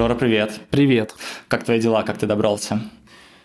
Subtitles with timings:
[0.00, 0.60] Жора, привет.
[0.70, 1.14] Привет.
[1.46, 2.02] Как твои дела?
[2.04, 2.80] Как ты добрался?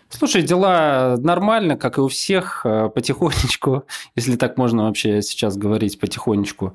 [0.07, 3.83] Слушай, дела нормально, как и у всех, э, потихонечку,
[4.15, 6.73] если так можно вообще сейчас говорить, потихонечку.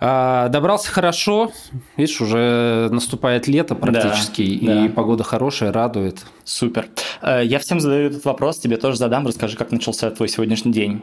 [0.00, 1.52] А, добрался хорошо,
[1.98, 4.94] видишь, уже наступает лето практически, да, и да.
[4.94, 6.24] погода хорошая, радует.
[6.44, 6.88] Супер.
[7.20, 9.26] Э, я всем задаю этот вопрос, тебе тоже задам.
[9.26, 11.02] Расскажи, как начался твой сегодняшний день?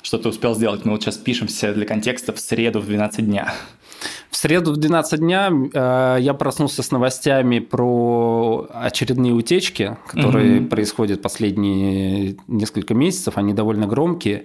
[0.00, 0.86] Что ты успел сделать?
[0.86, 3.52] Мы вот сейчас пишемся для контекста в среду в 12 дня.
[4.36, 10.68] В среду в 12 дня э, я проснулся с новостями про очередные утечки, которые угу.
[10.68, 13.38] происходят последние несколько месяцев.
[13.38, 14.44] Они довольно громкие.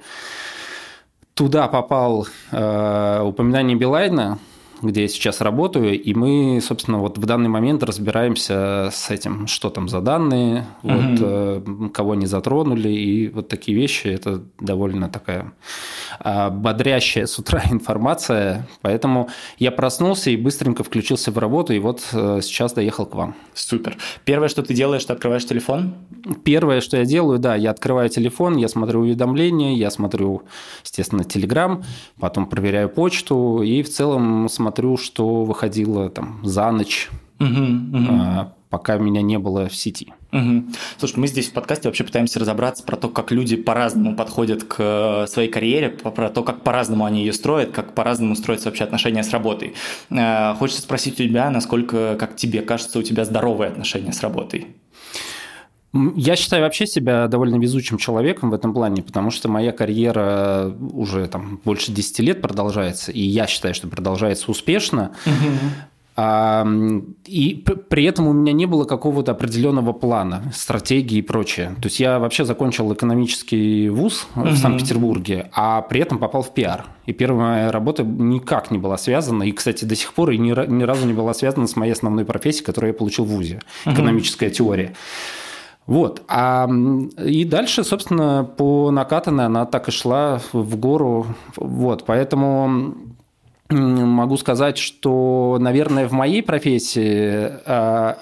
[1.34, 4.40] Туда попал э, упоминание Билайна,
[4.82, 9.70] где я сейчас работаю, и мы, собственно, вот в данный момент разбираемся с этим, что
[9.70, 10.94] там за данные, угу.
[10.94, 11.62] вот, э,
[11.94, 15.54] кого не затронули, и вот такие вещи, это довольно такая
[16.20, 22.02] а, бодрящая с утра информация, поэтому я проснулся и быстренько включился в работу, и вот
[22.14, 23.36] э, сейчас доехал к вам.
[23.54, 23.98] Супер.
[24.26, 25.94] Первое, что ты делаешь, ты открываешь телефон?
[26.44, 30.44] Первое, что я делаю, да, я открываю телефон, я смотрю уведомления, я смотрю,
[30.84, 31.84] естественно, Телеграм,
[32.20, 38.52] потом проверяю почту, и в целом смотрю смотрю, что выходило там за ночь, угу, угу.
[38.70, 40.14] пока меня не было в сети.
[40.32, 40.64] Угу.
[40.98, 44.76] Слушай, мы здесь в подкасте вообще пытаемся разобраться про то, как люди по-разному подходят к
[44.80, 49.24] э, своей карьере, про то, как по-разному они ее строят, как по-разному строятся вообще отношения
[49.24, 49.74] с работой.
[50.10, 54.68] Э, хочется спросить у тебя, насколько, как тебе кажется, у тебя здоровые отношения с работой?
[55.94, 61.28] Я считаю вообще себя довольно везучим человеком в этом плане, потому что моя карьера уже
[61.28, 65.12] там больше 10 лет продолжается, и я считаю, что продолжается успешно.
[66.18, 66.68] А,
[67.26, 71.76] и при этом у меня не было какого-то определенного плана, стратегии и прочее.
[71.82, 76.86] То есть я вообще закончил экономический вуз в Санкт-Петербурге, а при этом попал в пиар.
[77.06, 80.50] И первая моя работа никак не была связана, и, кстати, до сих пор и ни,
[80.50, 84.50] ни разу не была связана с моей основной профессией, которую я получил в ВУЗе– экономическая
[84.50, 84.94] теория.
[85.92, 86.22] Вот.
[86.30, 86.70] А,
[87.18, 91.28] и дальше, собственно, по накатанной она так и шла в гору.
[91.58, 92.06] Вот.
[92.06, 92.96] Поэтому
[93.70, 98.20] могу сказать, что, наверное, в моей профессии а,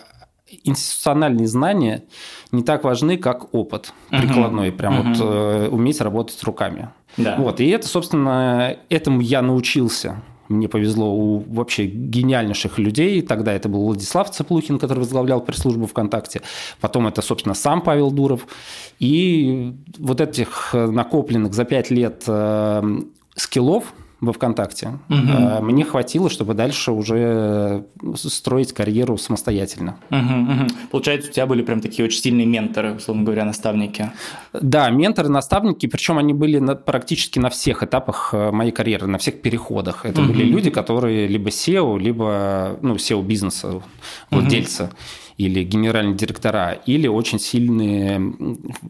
[0.64, 2.06] институциональные знания
[2.52, 4.78] не так важны, как опыт прикладной, угу.
[4.80, 5.10] прям угу.
[5.10, 6.90] вот э, уметь работать руками.
[7.18, 7.36] Да.
[7.38, 13.22] Вот, и это, собственно, этому я научился мне повезло у вообще гениальнейших людей.
[13.22, 16.42] Тогда это был Владислав Цеплухин, который возглавлял пресс-службу ВКонтакте.
[16.82, 18.48] Потом это, собственно, сам Павел Дуров.
[19.00, 23.02] И вот этих накопленных за пять лет э,
[23.36, 25.00] скиллов– во ВКонтакте.
[25.10, 25.64] Угу.
[25.64, 27.86] Мне хватило, чтобы дальше уже
[28.16, 29.98] строить карьеру самостоятельно.
[30.10, 30.68] Угу, угу.
[30.92, 34.12] Получается, у тебя были прям такие очень сильные менторы, условно говоря, наставники.
[34.54, 39.18] Да, менторы, наставники, причем они были на, практически на всех этапах э, моей карьеры, на
[39.18, 40.06] всех переходах.
[40.06, 40.34] Это угу.
[40.34, 43.82] были люди, которые либо SEO, либо ну, SEO бизнеса,
[44.30, 44.84] владельцы.
[44.84, 44.92] Угу
[45.40, 48.16] или генеральные директора, или очень сильные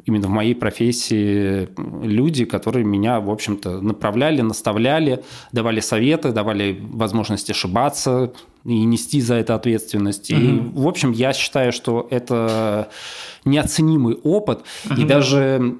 [0.06, 1.70] именно в моей профессии
[2.04, 8.34] люди, которые меня, в общем-то, направляли, наставляли, давали советы, давали возможность ошибаться,
[8.70, 10.32] и нести за это ответственность.
[10.32, 10.40] Угу.
[10.40, 12.90] И, в общем, я считаю, что это
[13.46, 15.02] неоценимый опыт, угу.
[15.02, 15.78] и даже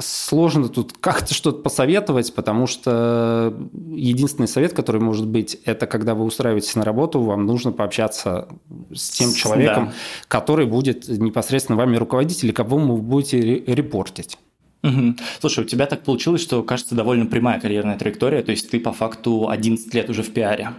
[0.00, 6.24] сложно тут как-то что-то посоветовать, потому что единственный совет, который может быть, это когда вы
[6.24, 8.48] устраиваетесь на работу, вам нужно пообщаться
[8.94, 9.92] с тем человеком, да.
[10.28, 14.38] который будет непосредственно вами руководить или кого вы будете репортить.
[14.82, 15.16] Угу.
[15.40, 18.92] Слушай, у тебя так получилось, что, кажется, довольно прямая карьерная траектория, то есть ты по
[18.92, 20.72] факту 11 лет уже в пиаре.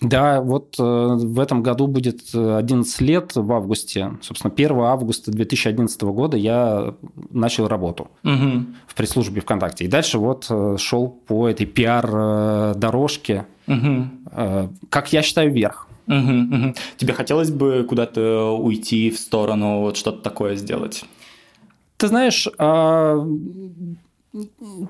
[0.00, 4.12] Да, вот э, в этом году будет 11 лет в августе.
[4.22, 6.94] Собственно, 1 августа 2011 года я
[7.30, 8.66] начал работу угу.
[8.86, 9.84] в пресс-службе ВКонтакте.
[9.84, 14.70] И дальше вот э, шел по этой пиар-дорожке, угу.
[14.88, 15.86] как я считаю, вверх.
[16.06, 16.74] Угу, угу.
[16.96, 21.04] Тебе хотелось бы куда-то уйти в сторону, вот что-то такое сделать?
[21.98, 23.24] Ты знаешь, а,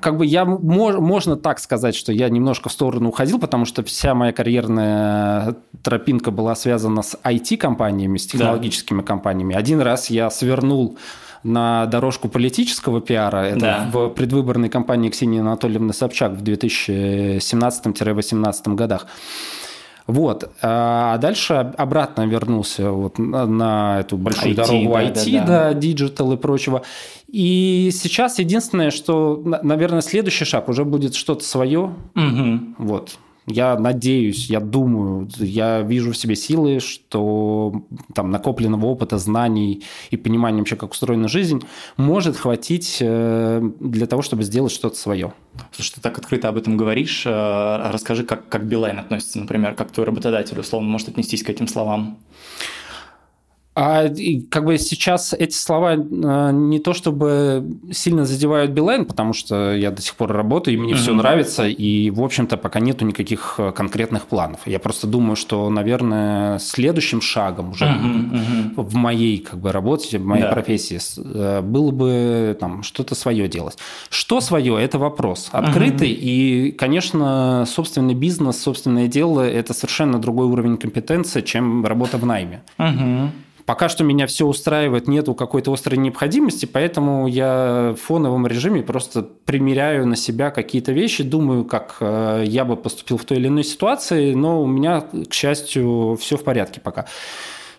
[0.00, 4.14] как бы я можно так сказать, что я немножко в сторону уходил, потому что вся
[4.14, 9.04] моя карьерная тропинка была связана с IT-компаниями, с технологическими да.
[9.04, 9.54] компаниями.
[9.54, 10.98] Один раз я свернул
[11.42, 13.47] на дорожку политического пиара.
[13.47, 13.88] Это да.
[13.91, 19.06] в предвыборной кампании Ксении Анатольевны Собчак в 2017-2018 годах.
[20.10, 20.51] Вот.
[20.60, 25.47] А дальше обратно вернулся вот на эту большую IT, дорогу да, IT, да, да.
[25.47, 26.83] да, диджитал и прочего.
[27.28, 31.95] И сейчас единственное, что, наверное, следующий шаг уже будет что-то свое.
[32.16, 32.60] Угу.
[32.78, 33.18] Вот.
[33.50, 37.82] Я надеюсь, я думаю, я вижу в себе силы, что
[38.14, 41.62] там накопленного опыта, знаний и понимания вообще, как устроена жизнь,
[41.97, 45.32] может хватить э, для того, чтобы сделать что-то свое.
[45.72, 47.24] Слушай, ты так открыто об этом говоришь.
[47.26, 51.66] Э, расскажи, как, как Билайн относится, например, как твой работодатель условно может отнестись к этим
[51.66, 52.18] словам?
[53.80, 59.32] А и, как бы сейчас эти слова э, не то чтобы сильно задевают Билайн, потому
[59.32, 60.97] что я до сих пор работаю, и мне mm-hmm.
[60.97, 64.60] все нравится, и, в общем-то, пока нету никаких э, конкретных планов.
[64.66, 68.30] Я просто думаю, что, наверное, следующим шагом уже mm-hmm.
[68.32, 68.72] Mm-hmm.
[68.77, 70.53] в моей как бы работе, в моей yeah.
[70.53, 73.78] профессии э, было бы там что-то свое делать.
[74.10, 74.78] Что свое?
[74.78, 76.21] Это вопрос открытый, mm-hmm.
[76.21, 82.60] и, конечно, собственный бизнес, собственное дело– это совершенно другой уровень компетенции, чем работа в найме.
[82.77, 83.28] Mm-hmm.
[83.70, 89.22] Пока что меня все устраивает, нету какой-то острой необходимости, поэтому я в фоновом режиме просто
[89.22, 93.62] примеряю на себя какие-то вещи, думаю, как э, я бы поступил в той или иной
[93.62, 97.06] ситуации, но у меня, к счастью, все в порядке пока.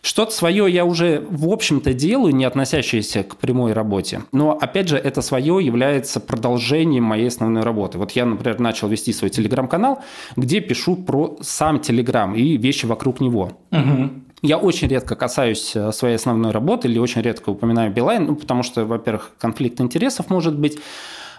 [0.01, 4.21] Что-то свое я уже, в общем-то, делаю, не относящееся к прямой работе.
[4.31, 7.97] Но, опять же, это свое является продолжением моей основной работы.
[7.97, 10.01] Вот я, например, начал вести свой телеграм-канал,
[10.37, 13.51] где пишу про сам телеграм и вещи вокруг него.
[13.71, 14.09] Угу.
[14.41, 18.63] Я очень редко касаюсь э, своей основной работы или очень редко упоминаю Билайн, ну, потому
[18.63, 20.79] что, во-первых, конфликт интересов может быть,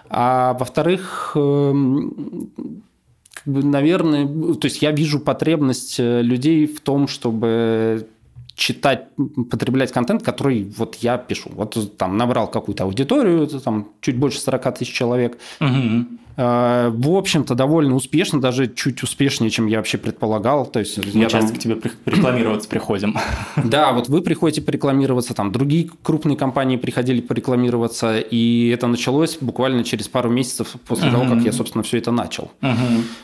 [0.09, 2.51] а во-вторых, эм,
[3.33, 8.07] как бы, наверное, то есть я вижу потребность э, людей в том, чтобы
[8.55, 9.07] читать,
[9.49, 11.49] потреблять контент, который вот я пишу.
[11.53, 15.37] Вот там набрал какую-то аудиторию, там чуть больше 40 тысяч человек.
[15.59, 16.05] Угу.
[16.35, 20.65] В общем-то, довольно успешно, даже чуть успешнее, чем я вообще предполагал.
[20.65, 21.57] То есть Мы я часто там...
[21.57, 23.15] к тебе рекламироваться приходим.
[23.63, 29.83] Да, вот вы приходите порекламироваться, там другие крупные компании приходили порекламироваться, и это началось буквально
[29.83, 32.51] через пару месяцев после того, как я, собственно, все это начал.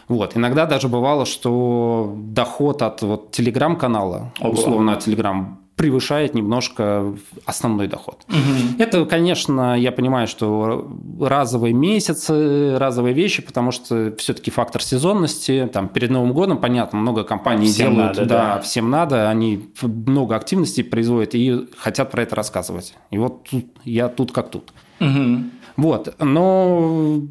[0.07, 0.37] Вот.
[0.37, 7.15] Иногда даже бывало, что доход от вот телеграм-канала, условно от телеграм превышает немножко
[7.45, 8.25] основной доход.
[8.27, 8.83] Угу.
[8.83, 10.91] Это, конечно, я понимаю, что
[11.21, 15.69] разовые месяцы, разовые вещи, потому что все-таки фактор сезонности.
[15.71, 19.69] Там перед Новым годом, понятно, много компаний всем делают, надо, да, да, всем надо, они
[19.81, 22.95] много активностей производят и хотят про это рассказывать.
[23.09, 24.73] И вот тут, я тут как тут.
[24.99, 25.43] Угу.
[25.77, 27.21] Вот, но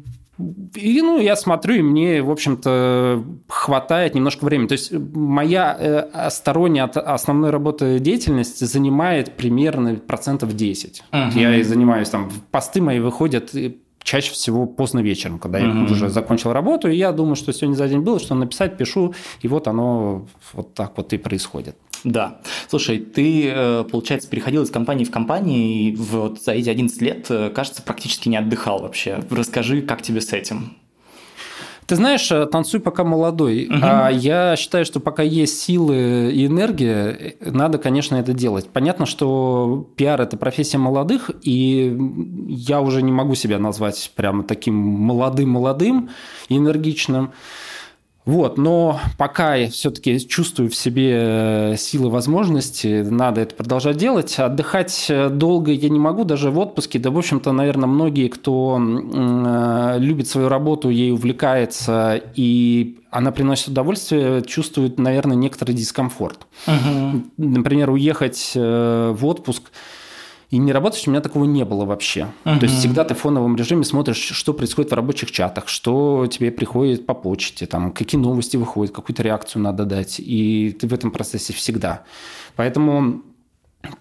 [0.75, 4.67] и, ну, я смотрю, и мне, в общем-то, хватает немножко времени.
[4.67, 11.03] То есть моя э, сторонняя от основной работы деятельность занимает примерно процентов 10.
[11.11, 11.39] Uh-huh.
[11.39, 13.51] Я и занимаюсь там, посты мои выходят
[14.01, 15.87] чаще всего поздно вечером, когда uh-huh.
[15.87, 19.13] я уже закончил работу, и я думаю, что сегодня за день было, что написать, пишу,
[19.41, 21.75] и вот оно вот так вот и происходит.
[22.03, 22.41] Да.
[22.67, 27.25] Слушай, ты, э, получается, переходил из компании в компанию, и вот за эти 11 лет,
[27.29, 29.23] э, кажется, практически не отдыхал вообще.
[29.29, 30.75] Расскажи, как тебе с этим?
[31.89, 33.65] Ты знаешь, э, танцуй пока молодой.
[33.65, 33.79] Угу.
[33.81, 38.69] А я считаю, что пока есть силы и энергия, надо, конечно, это делать.
[38.69, 41.97] Понятно, что пиар– это профессия молодых, и
[42.47, 46.11] я уже не могу себя назвать прямо таким молодым-молодым
[46.47, 47.31] и энергичным.
[48.29, 54.37] Вот, но пока я все-таки чувствую в себе э, силы возможности, надо это продолжать делать.
[54.37, 56.99] Отдыхать э, долго я не могу, даже в отпуске.
[56.99, 63.69] Да, в общем-то, наверное, многие, кто э, любит свою работу, ей увлекается, и она приносит
[63.69, 66.45] удовольствие, чувствует, наверное, некоторый дискомфорт.
[66.67, 67.23] Угу.
[67.37, 69.63] Например, уехать в отпуск–
[70.49, 72.27] и не работать у меня такого не было вообще.
[72.43, 72.59] Uh-huh.
[72.59, 76.51] То есть всегда ты в фоновом режиме смотришь, что происходит в рабочих чатах, что тебе
[76.51, 80.19] приходит по почте, там, какие новости выходят, какую-то реакцию надо дать.
[80.19, 82.03] И ты в этом процессе всегда.
[82.55, 83.21] Поэтому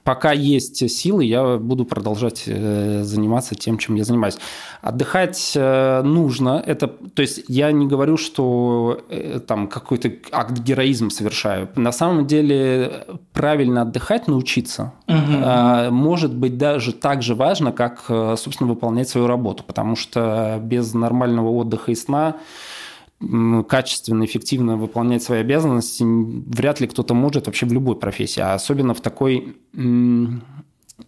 [0.02, 4.38] пока есть силы, я буду продолжать э, заниматься тем, чем я занимаюсь.
[4.82, 6.62] Отдыхать э, нужно.
[6.64, 11.68] Это, то есть я не говорю, что э, там какой-то акт героизма совершаю.
[11.76, 15.94] На самом деле правильно отдыхать, научиться, угу.
[15.94, 21.50] может быть даже так же важно, как, собственно, выполнять свою работу, потому что без нормального
[21.50, 22.36] отдыха и сна
[23.68, 28.94] качественно, эффективно выполнять свои обязанности вряд ли кто-то может вообще в любой профессии, а особенно
[28.94, 29.56] в такой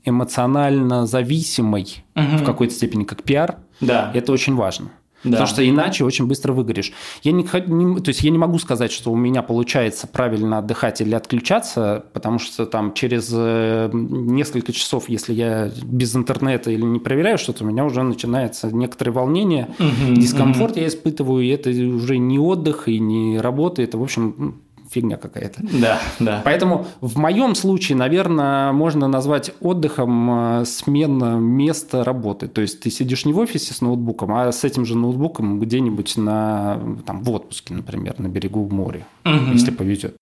[0.04, 2.36] эмоционально зависимой угу.
[2.38, 3.58] в какой-то степени, как пиар.
[3.80, 4.10] Да.
[4.14, 4.90] Это очень важно.
[5.22, 5.32] Да.
[5.32, 6.92] Потому что иначе очень быстро выгоришь.
[7.22, 11.00] Я не, не, то есть я не могу сказать, что у меня получается правильно отдыхать
[11.00, 17.00] или отключаться, потому что там через э, несколько часов, если я без интернета или не
[17.00, 20.80] проверяю что-то, у меня уже начинается некоторое волнение, угу, дискомфорт угу.
[20.80, 25.62] я испытываю, и это уже не отдых и не работа, это, в общем, фигня какая-то.
[25.72, 26.42] Да, да.
[26.44, 32.48] Поэтому в моем случае, наверное, можно назвать отдыхом э, смена места работы.
[32.48, 36.16] То есть ты сидишь не в офисе с ноутбуком, а с этим же ноутбуком где-нибудь
[36.16, 39.52] на, там, в отпуске, например, на берегу моря, угу.
[39.52, 40.16] если повезет.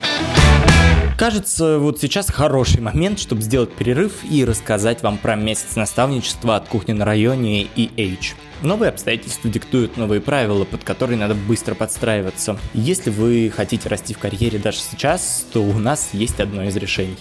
[1.19, 6.69] Кажется, вот сейчас хороший момент, чтобы сделать перерыв и рассказать вам про месяц наставничества от
[6.69, 8.37] кухни на районе и H.
[8.63, 12.59] Новые обстоятельства диктуют новые правила, под которые надо быстро подстраиваться.
[12.75, 17.17] Если вы хотите расти в карьере даже сейчас, то у нас есть одно из решений.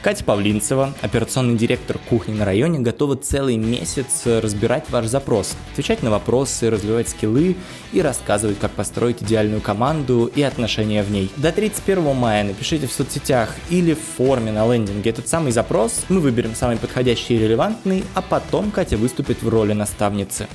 [0.00, 6.10] Катя Павлинцева, операционный директор кухни на районе, готова целый месяц разбирать ваш запрос, отвечать на
[6.10, 7.56] вопросы, развивать скиллы
[7.92, 11.32] и рассказывать, как построить идеальную команду и отношения в ней.
[11.36, 16.20] До 31 мая напишите в соцсетях или в форме на лендинге этот самый запрос, мы
[16.20, 20.46] выберем самый подходящий и релевантный, а потом Катя выступит в роли наставницы.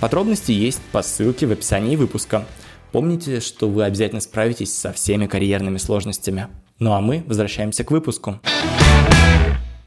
[0.00, 2.44] Подробности есть по ссылке в описании выпуска.
[2.90, 6.48] Помните, что вы обязательно справитесь со всеми карьерными сложностями.
[6.80, 8.40] Ну а мы возвращаемся к выпуску.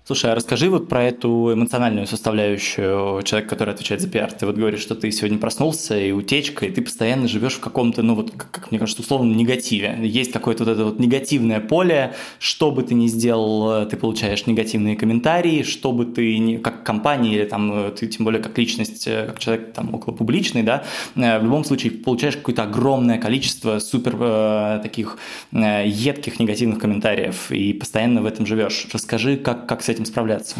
[0.04, 4.32] Слушай, а расскажи вот про эту эмоциональную составляющую человека, который отвечает за пиар.
[4.32, 8.02] Ты вот говоришь, что ты сегодня проснулся и утечка, и ты постоянно живешь в каком-то,
[8.02, 10.00] ну вот, как мне кажется, условном негативе.
[10.02, 14.96] Есть какое-то вот это вот негативное поле, что бы ты ни сделал, ты получаешь негативные
[14.96, 19.38] комментарии, что бы ты ни, как компания или там ты тем более как личность, как
[19.38, 20.84] человек там около публичный, да,
[21.16, 25.20] э, в любом случае получаешь какое-то огромное количество супер э, таких
[25.52, 28.88] э, едких негативных комментариев и постоянно в этом живешь.
[28.92, 30.56] Расскажи, как, как с этим справляться?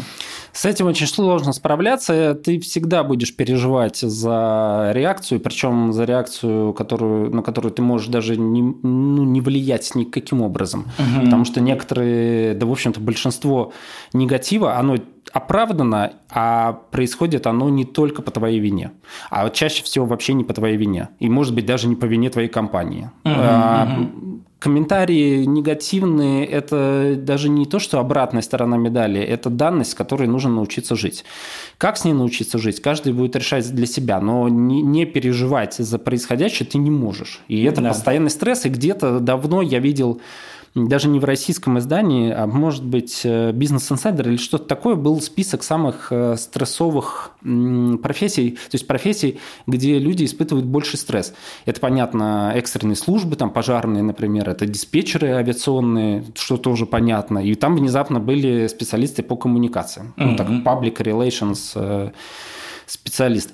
[0.52, 2.34] С этим очень сложно справляться.
[2.34, 8.36] Ты всегда будешь переживать за реакцию, причем за реакцию, которую, на которую ты можешь даже
[8.36, 10.86] не, ну, не влиять никаким образом.
[10.98, 11.24] Угу.
[11.24, 13.72] Потому что некоторые, да, в общем-то, большинство
[14.12, 14.98] негатива, оно
[15.32, 18.92] оправдано, а происходит оно не только по твоей вине,
[19.30, 21.08] а чаще всего вообще не по твоей вине.
[21.18, 23.10] И, может быть, даже не по вине твоей компании.
[23.24, 29.94] А, угу комментарии негативные– это даже не то, что обратная сторона медали, это данность, с
[29.94, 31.24] которой нужно научиться жить.
[31.78, 35.98] Как с ней научиться жить, каждый будет решать для себя, но не, не переживать за
[35.98, 37.40] происходящее ты не можешь.
[37.48, 37.88] И это да.
[37.88, 40.20] постоянный стресс, и где-то давно я видел
[40.74, 45.20] даже не в российском издании, а может быть э, бизнес инсайдер или что-то такое, был
[45.20, 47.32] список самых э, стрессовых
[48.02, 51.34] профессий, то есть профессий, где люди испытывают больше стресс.
[51.66, 57.38] Это, понятно, экстренные службы, там пожарные, например, это диспетчеры авиационные, что тоже понятно.
[57.40, 60.24] И там внезапно были специалисты по коммуникациям, mm-hmm.
[60.24, 62.10] ну, так, public relations э,
[62.86, 63.50] специалист.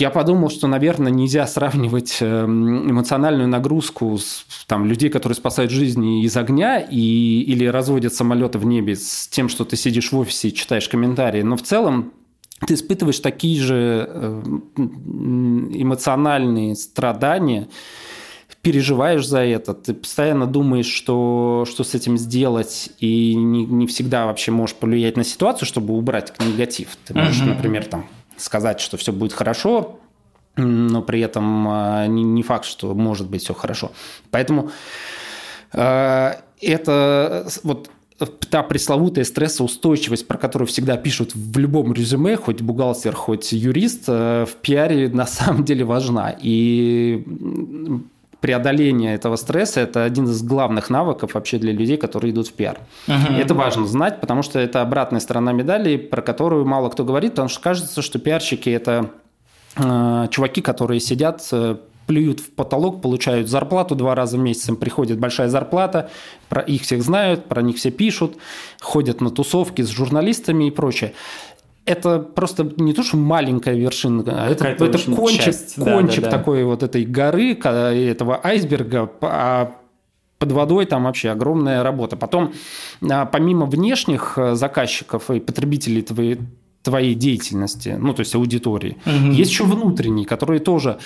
[0.00, 6.24] Я подумал, что, наверное, нельзя сравнивать эм, эмоциональную нагрузку с там, людей, которые спасают жизни
[6.24, 10.48] из огня и, или разводят самолеты в небе, с тем, что ты сидишь в офисе
[10.48, 11.42] и читаешь комментарии.
[11.42, 12.14] Но в целом
[12.66, 17.68] ты испытываешь такие же эм, эмоциональные страдания,
[18.62, 24.24] переживаешь за это, ты постоянно думаешь, что, что с этим сделать, и не, не всегда
[24.24, 26.96] вообще можешь повлиять на ситуацию, чтобы убрать негатив.
[27.04, 27.54] Ты можешь, uh-huh.
[27.54, 28.06] например, там,
[28.40, 29.98] сказать, что все будет хорошо,
[30.56, 33.92] но при этом а, не факт, что может быть все хорошо.
[34.30, 34.70] Поэтому
[35.72, 37.90] а, это вот
[38.50, 44.44] та пресловутая стрессоустойчивость, про которую всегда пишут в любом резюме, хоть бухгалтер, хоть юрист, а,
[44.44, 46.34] в пиаре на самом деле важна.
[46.40, 47.24] И
[48.40, 52.78] преодоление этого стресса– это один из главных навыков вообще для людей, которые идут в пиар.
[53.06, 53.36] Uh-huh.
[53.36, 57.32] И это важно знать, потому что это обратная сторона медали, про которую мало кто говорит,
[57.32, 59.10] потому что кажется, что пиарщики– это
[59.76, 61.76] э, чуваки, которые сидят э,
[62.10, 66.10] плюют в потолок, получают зарплату два раза в месяц, им приходит большая зарплата,
[66.48, 68.36] про их всех знают, про них все пишут,
[68.80, 71.12] ходят на тусовки с журналистами и прочее
[71.86, 75.74] это просто не то, что маленькая вершина, а это, это кончик, часть.
[75.76, 76.38] кончик да, да, да.
[76.38, 79.72] такой вот этой горы, этого айсберга, а
[80.38, 82.16] под водой там вообще огромная работа.
[82.16, 82.54] Потом,
[83.08, 86.38] а, помимо внешних э, заказчиков и потребителей твоей,
[86.82, 88.96] твоей деятельности, ну, то есть аудитории.
[89.04, 89.32] Угу.
[89.32, 90.98] Есть еще внутренние, которые тоже...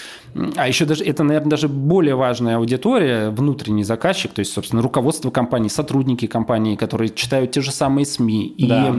[0.54, 5.31] А еще даже это, наверное, даже более важная аудитория, внутренний заказчик, то есть, собственно, руководство
[5.31, 8.54] компании, сотрудники компании, которые читают те же самые СМИ.
[8.61, 8.88] Да.
[8.88, 8.93] И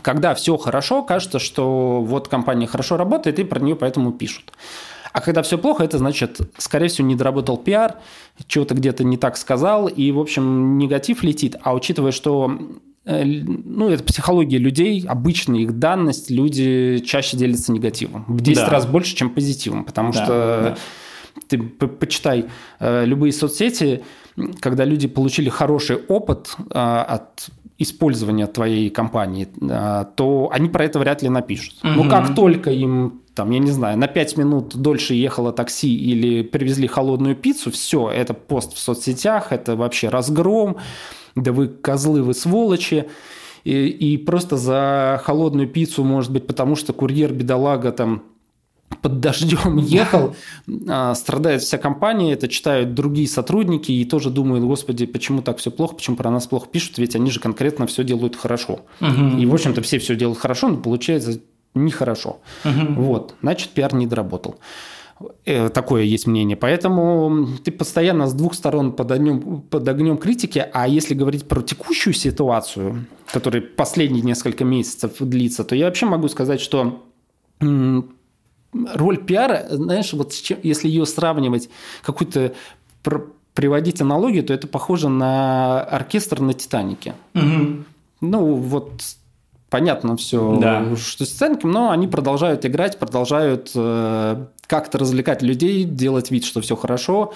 [0.00, 4.52] когда все хорошо, кажется, что вот компания хорошо работает, и про нее поэтому пишут.
[5.12, 7.96] А когда все плохо, это значит, скорее всего, не доработал пиар,
[8.46, 11.56] чего-то где-то не так сказал, и, в общем, негатив летит.
[11.62, 12.58] А учитывая, что
[13.04, 18.24] э, ну, это психология людей, обычная их данность, люди чаще делятся негативом.
[18.26, 18.70] В 10 да.
[18.70, 20.76] раз больше, чем позитивом, потому да, что да.
[21.46, 22.46] ты почитай
[22.80, 24.02] э, любые соцсети,
[24.60, 30.98] когда люди получили хороший опыт э, от использования твоей компании, а, то они про это
[30.98, 31.76] вряд ли напишут.
[31.82, 32.04] Угу.
[32.04, 36.42] Но как только им там, я не знаю, на 5 минут дольше ехало такси или
[36.42, 40.76] привезли холодную пиццу, все, это пост в соцсетях, это вообще разгром,
[41.34, 43.06] да вы козлы, вы сволочи.
[43.64, 48.24] И, и просто за холодную пиццу, может быть, потому что курьер бедолага там
[49.00, 50.34] под дождем ехал,
[50.88, 55.70] а, страдает вся компания, это читают другие сотрудники и тоже думают, господи, почему так все
[55.70, 58.80] плохо, почему про нас плохо пишут, ведь они же конкретно все делают хорошо.
[59.00, 59.38] Угу.
[59.38, 61.40] И, в общем-то, все все делают хорошо, но получается
[61.74, 62.40] нехорошо.
[62.64, 63.02] Угу.
[63.02, 64.56] Вот, значит, пиар не доработал.
[65.44, 66.56] Э, такое есть мнение.
[66.56, 70.64] Поэтому ты постоянно с двух сторон под огнем, под огнем критики.
[70.72, 76.28] А если говорить про текущую ситуацию, которая последние несколько месяцев длится, то я вообще могу
[76.28, 77.04] сказать, что
[78.72, 81.68] роль пиара, знаешь, вот чем, если ее сравнивать,
[82.02, 82.54] какую-то
[83.54, 87.14] приводить аналогию, то это похоже на оркестр на Титанике.
[87.34, 87.84] Угу.
[88.22, 89.02] Ну, вот
[89.68, 90.96] понятно все, да.
[90.96, 96.76] что сценки, но они продолжают играть, продолжают э, как-то развлекать людей, делать вид, что все
[96.76, 97.34] хорошо.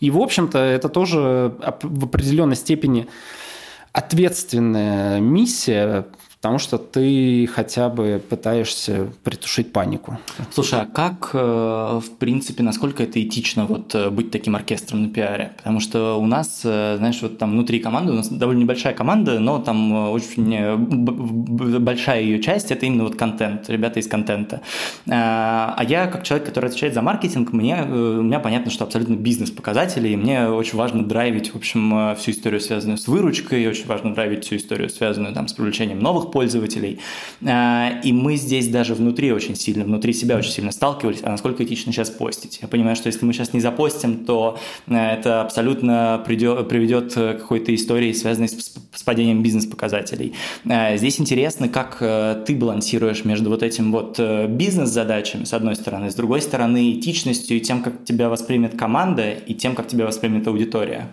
[0.00, 3.08] И, в общем-то, это тоже в определенной степени
[3.92, 6.06] ответственная миссия,
[6.46, 10.16] потому что ты хотя бы пытаешься притушить панику.
[10.52, 11.38] Слушай, а как, э,
[12.00, 15.54] в принципе, насколько это этично вот э, быть таким оркестром на пиаре?
[15.56, 19.40] Потому что у нас, э, знаешь, вот там внутри команды, у нас довольно небольшая команда,
[19.40, 20.76] но там очень
[21.80, 24.60] большая ее часть– это именно вот контент, ребята из контента.
[25.08, 30.10] А я, как человек, который отвечает за маркетинг, мне, у меня понятно, что абсолютно бизнес-показатели,
[30.10, 34.44] и мне очень важно драйвить, в общем, всю историю, связанную с выручкой, очень важно драйвить
[34.44, 36.98] всю историю, связанную там с привлечением новых пользователей.
[37.46, 41.64] А, и мы здесь даже внутри очень сильно, внутри себя очень сильно сталкивались, а насколько
[41.64, 42.58] этично сейчас постить.
[42.60, 47.74] Я понимаю, что если мы сейчас не запостим, то э, это абсолютно приведет к какой-то
[47.74, 50.34] истории, связанной с, с падением бизнес-показателей.
[50.68, 55.74] А, здесь интересно, как э, ты балансируешь между вот этим вот э, бизнес-задачами, с одной
[55.74, 60.04] стороны, с другой стороны, этичностью и тем, как тебя воспримет команда, и тем, как тебя
[60.04, 61.08] воспримет аудитория.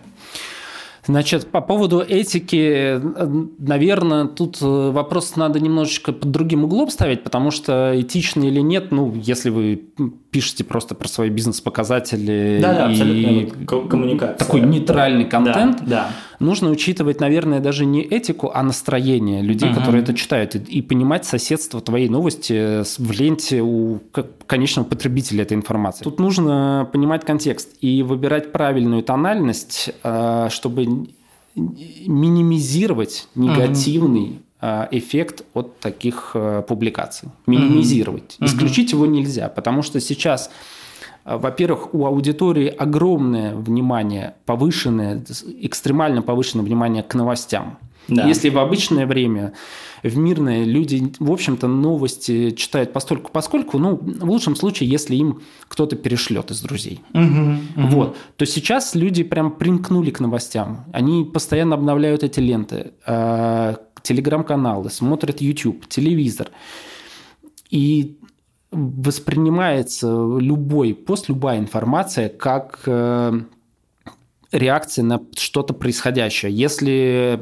[1.06, 2.98] Значит, по поводу этики,
[3.58, 8.90] наверное, тут э, вопрос надо немножечко под другим углом ставить, потому что этично или нет,
[8.90, 9.84] ну, если вы
[10.34, 14.34] пишете просто про свои бизнес-показатели да, да, и коммуникация.
[14.34, 16.10] такой нейтральный контент, да, да.
[16.44, 19.78] нужно учитывать, наверное, даже не этику, а настроение людей, угу.
[19.78, 24.00] которые это читают, и понимать соседство твоей новости в ленте у
[24.48, 26.02] конечного потребителя этой информации.
[26.02, 31.06] Тут нужно понимать контекст и выбирать правильную тональность, э, чтобы
[31.54, 34.40] минимизировать негативный
[34.90, 37.28] эффект от таких э, публикаций.
[37.46, 38.36] Минимизировать.
[38.38, 38.46] Mm-hmm.
[38.46, 40.50] Исключить его нельзя, потому что сейчас
[41.24, 45.22] э, во-первых, у аудитории огромное внимание, повышенное,
[45.60, 47.78] экстремально повышенное внимание к новостям.
[48.08, 48.26] Да.
[48.26, 49.54] Если в обычное время,
[50.02, 55.40] в мирное, люди, в общем-то, новости читают постольку поскольку, ну, в лучшем случае, если им
[55.68, 57.00] кто-то перешлет из друзей.
[57.14, 57.86] Угу, угу.
[57.88, 58.16] Вот.
[58.36, 60.84] То сейчас люди прям примкнули к новостям.
[60.92, 62.92] Они постоянно обновляют эти ленты
[64.04, 66.50] телеграм-каналы, смотрят YouTube, телевизор.
[67.70, 68.18] И
[68.70, 70.06] воспринимается
[70.38, 73.40] любой пост, любая информация как э,
[74.52, 76.52] реакция на что-то происходящее.
[76.52, 77.40] Если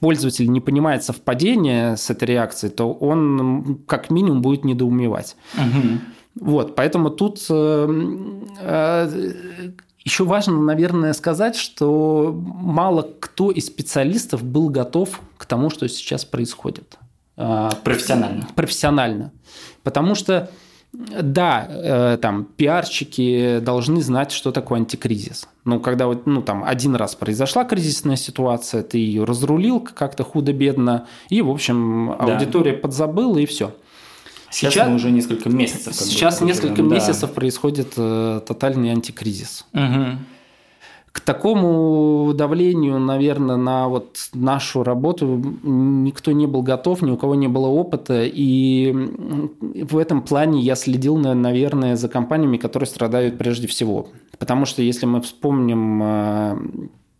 [0.00, 5.36] пользователь не понимает совпадение с этой реакцией, то он как минимум будет недоумевать.
[5.54, 6.46] Угу.
[6.50, 9.32] Вот, поэтому тут э, э,
[10.04, 16.98] еще важно, наверное, сказать, что мало кто из специалистов был готов тому, что сейчас происходит.
[17.36, 18.48] А, профессионально.
[18.54, 19.32] Профессионально.
[19.82, 20.50] Потому что,
[20.92, 25.48] да, э, там, пиарщики должны знать, что такое антикризис.
[25.64, 31.06] Но когда вот, ну, там, один раз произошла кризисная ситуация, ты ее разрулил как-то худо-бедно,
[31.28, 32.78] и, в общем, аудитория да.
[32.78, 33.74] подзабыла, и все.
[34.50, 35.94] Сейчас, сейчас мы уже несколько месяцев.
[35.94, 37.34] Сейчас несколько живем, месяцев да.
[37.34, 39.66] происходит э, тотальный антикризис.
[39.74, 40.18] Угу.
[41.18, 45.26] К такому давлению, наверное, на вот нашу работу
[45.64, 48.22] никто не был готов, ни у кого не было опыта.
[48.24, 48.92] И
[49.74, 54.06] в этом плане я следил, наверное, за компаниями, которые страдают прежде всего.
[54.38, 56.56] Потому что если мы вспомним э,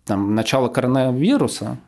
[0.04, 1.78] там, начало коронавируса,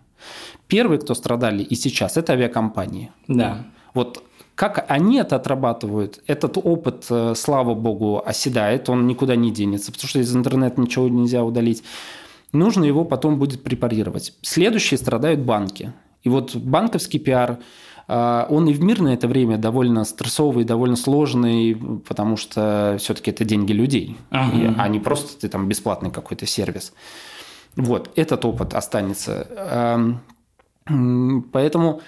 [0.67, 3.13] первые, кто страдали и сейчас, это авиакомпании.
[3.29, 3.67] Да.
[3.95, 4.25] Вот
[4.61, 10.07] как они это отрабатывают, этот опыт, э, слава богу, оседает, он никуда не денется, потому
[10.07, 11.83] что из интернета ничего нельзя удалить.
[12.53, 14.35] Нужно его потом будет препарировать.
[14.43, 15.95] Следующие страдают банки.
[16.25, 17.59] И вот банковский пиар,
[18.07, 21.75] э, он и в мирное это время довольно стрессовый, довольно сложный,
[22.07, 24.75] потому что все-таки это деньги людей, ага.
[24.77, 26.93] а не просто ты там бесплатный какой-то сервис.
[27.77, 30.21] Вот, этот опыт останется.
[30.87, 32.03] Эм, поэтому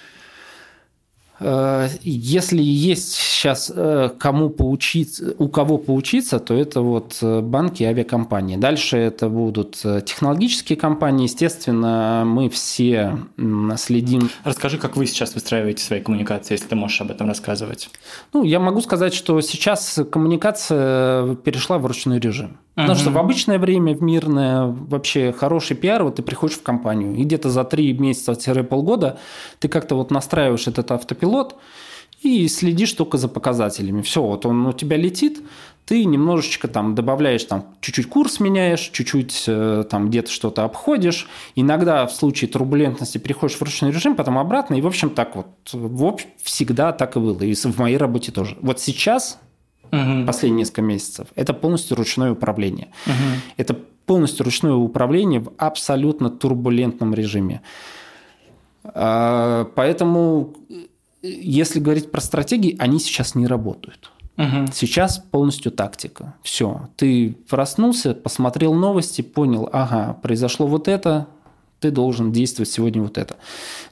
[2.02, 7.87] если есть сейчас э, кому поучиться, у кого поучиться, то это вот э, банки и
[7.87, 8.57] авиакомпании.
[8.57, 11.24] Дальше это будут технологические компании.
[11.24, 13.18] Естественно, мы все
[13.76, 14.31] следим.
[14.44, 17.90] Расскажи, как вы сейчас выстраиваете свои коммуникации, если ты можешь об этом рассказывать.
[18.33, 22.59] Ну, я могу сказать, что сейчас коммуникация перешла в ручной режим.
[22.75, 27.15] Потому что в обычное время, в мирное, вообще хороший пиар, вот ты приходишь в компанию,
[27.15, 29.19] и где-то за три месяца-полгода
[29.59, 31.57] ты как-то вот настраиваешь этот автопилот,
[32.23, 34.01] и следишь только за показателями.
[34.03, 35.43] Все, вот он у тебя летит,
[35.85, 41.29] ты немножечко там добавляешь, там, чуть-чуть курс меняешь, чуть-чуть э, там где-то что-то обходишь.
[41.57, 44.75] Иногда в случае турбулентности переходишь в ручной режим, потом обратно.
[44.75, 47.43] И, в общем, так вот, в общем, всегда так и было.
[47.43, 48.57] И в моей работе тоже.
[48.63, 49.41] Вот сейчас,
[49.92, 50.26] угу.
[50.26, 52.88] последние несколько месяцев, это полностью ручное управление.
[53.07, 53.14] Угу.
[53.59, 53.74] Это
[54.07, 57.62] полностью ручное управление в абсолютно турбулентном режиме.
[58.85, 60.55] А, поэтому,
[61.22, 64.11] если говорить про стратегии, они сейчас не работают.
[64.38, 64.72] Угу.
[64.72, 66.35] Сейчас полностью тактика.
[66.42, 66.88] Все.
[66.96, 71.28] Ты проснулся, посмотрел новости, понял, ага, произошло вот это,
[71.83, 73.37] ты должен действовать сегодня вот это.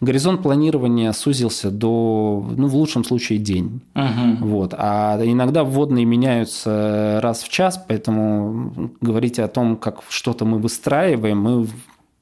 [0.00, 3.80] Горизонт планирования сузился до, ну, в лучшем случае, день.
[3.96, 4.48] Угу.
[4.48, 4.74] Вот.
[4.78, 11.38] А иногда вводные меняются раз в час, поэтому говорить о том, как что-то мы выстраиваем,
[11.40, 11.66] мы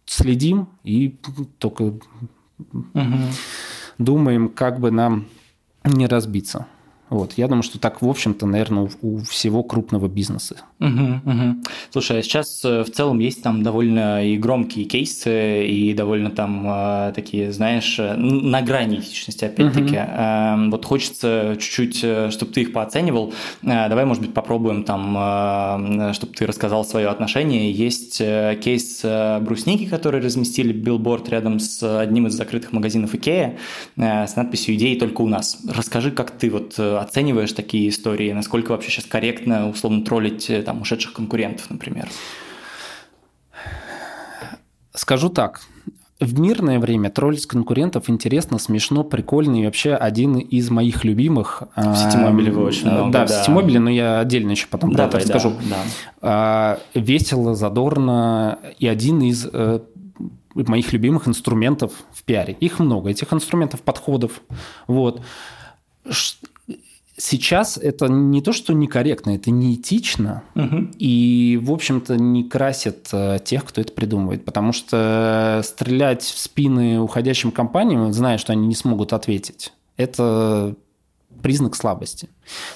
[0.06, 1.14] следим и
[1.58, 3.18] только угу.
[3.98, 5.26] думаем, как бы нам
[5.84, 6.66] не разбиться.
[7.10, 7.34] Вот.
[7.36, 10.56] Я думаю, что так, в общем-то, наверное, у всего крупного бизнеса.
[10.80, 11.56] Угу, угу.
[11.90, 16.64] Слушай, а сейчас э, в целом есть там довольно и громкие кейсы, и довольно там
[16.68, 19.96] э, такие, знаешь, э, на грани этичности, опять-таки.
[19.96, 20.70] Угу.
[20.70, 21.96] Вот хочется чуть-чуть,
[22.32, 23.32] чтобы ты их пооценивал.
[23.62, 27.72] Давай, может быть, попробуем там, чтобы ты рассказал свое отношение.
[27.72, 29.04] Есть кейс
[29.40, 33.56] брусники, который разместили билборд рядом с одним из закрытых магазинов Икея
[33.96, 35.58] с надписью «Идеи только у нас».
[35.68, 38.32] Расскажи, как ты вот оцениваешь такие истории?
[38.32, 42.08] Насколько вообще сейчас корректно, условно, троллить э, там ушедших конкурентов, например?
[44.94, 45.60] Скажу так.
[46.20, 51.62] В мирное время троллить конкурентов интересно, смешно, прикольно и вообще один из моих любимых.
[51.76, 53.12] В Ситимобиле вы очень много.
[53.12, 53.26] Да, да.
[53.26, 55.52] в Ситимобиле, но я отдельно еще потом про это расскажу.
[55.70, 55.84] Да,
[56.20, 57.00] да.
[57.00, 59.78] Весело, задорно и один из э,
[60.54, 62.56] моих любимых инструментов в пиаре.
[62.58, 64.40] Их много, этих инструментов, подходов.
[64.88, 65.22] Вот
[67.18, 70.42] сейчас это не то, что некорректно, это неэтично.
[70.54, 70.88] Угу.
[70.98, 74.44] И, в общем-то, не красит э, тех, кто это придумывает.
[74.44, 80.74] Потому что стрелять в спины уходящим компаниям, зная, что они не смогут ответить, это
[81.42, 82.28] признак слабости.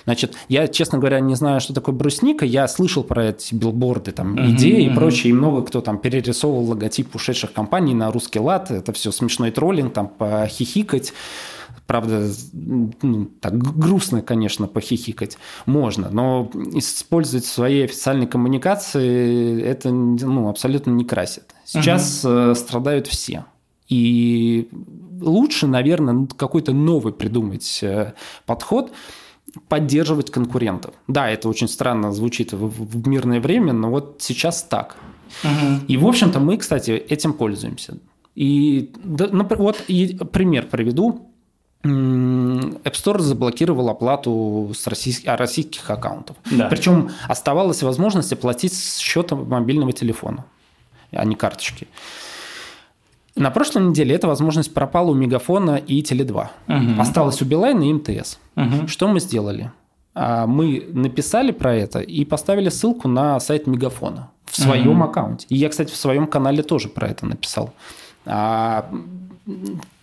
[0.05, 2.45] Значит, я, честно говоря, не знаю, что такое брусника.
[2.45, 4.93] Я слышал про эти билборды, там, uh-huh, идеи uh-huh.
[4.93, 8.71] и прочее, и много кто там перерисовывал логотип ушедших компаний на русский лад.
[8.71, 11.13] Это все смешной троллинг, там, похихикать.
[11.93, 20.49] Правда, ну, так грустно, конечно, похихикать можно, но использовать в своей официальной коммуникации это ну,
[20.49, 21.55] абсолютно не красит.
[21.67, 22.55] Сейчас угу.
[22.55, 23.45] страдают все.
[23.91, 24.71] И
[25.21, 28.15] лучше, наверное, какой-то новый придумать э,
[28.47, 28.91] подход,
[29.69, 30.95] поддерживать конкурентов.
[31.09, 34.97] Да, это очень странно звучит в мирное время, но вот сейчас так.
[35.45, 35.89] Угу.
[35.89, 37.99] И, в общем-то, мы, кстати, этим пользуемся.
[38.35, 41.29] И вот и пример приведу.
[41.85, 46.37] App Store заблокировал оплату с российских, российских аккаунтов.
[46.51, 46.69] Да.
[46.69, 50.45] Причем оставалась возможность оплатить с счета мобильного телефона,
[51.11, 51.89] а не карточки.
[53.35, 56.49] На прошлой неделе эта возможность пропала у Мегафона и Теле2.
[56.69, 57.01] Угу.
[57.01, 58.39] Осталась у Билайна и МТС.
[58.57, 58.89] Угу.
[58.89, 59.73] Что мы сделали?
[60.15, 65.11] А, мы написали про это и поставили ссылку на сайт Мегафона в своем угу.
[65.11, 65.47] аккаунте.
[65.49, 67.73] И я, кстати, в своем канале тоже про это написал.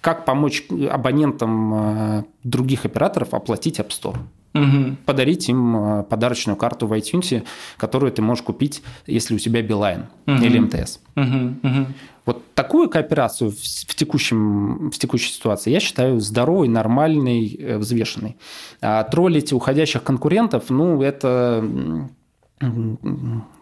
[0.01, 4.17] Как помочь абонентам э, других операторов оплатить App Store.
[4.55, 4.95] Угу.
[5.05, 7.43] Подарить им э, подарочную карту в iTunes,
[7.77, 10.37] которую ты можешь купить, если у тебя Билайн угу.
[10.37, 10.99] или МТС.
[11.15, 11.55] Угу.
[11.63, 11.87] Угу.
[12.25, 18.37] Вот такую кооперацию в, текущем, в текущей ситуации я считаю здоровой, нормальной, э, взвешенной.
[18.81, 21.63] А троллить уходящих конкурентов, ну, это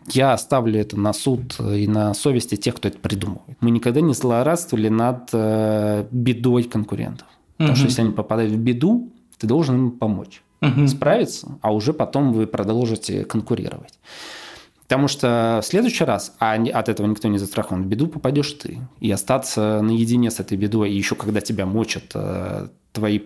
[0.08, 3.58] я оставлю это на суд и на совести тех, кто это придумывает.
[3.62, 7.28] Мы никогда не злорадствовали над э, бедой конкурентов.
[7.58, 7.78] Потому угу.
[7.78, 10.88] что если они попадают в беду, ты должен им помочь угу.
[10.88, 14.00] справиться, а уже потом вы продолжите конкурировать.
[14.84, 18.80] Потому что в следующий раз, а от этого никто не застрахован, в беду попадешь ты.
[19.02, 23.20] И остаться наедине с этой бедой, и еще когда тебя мочат э, твои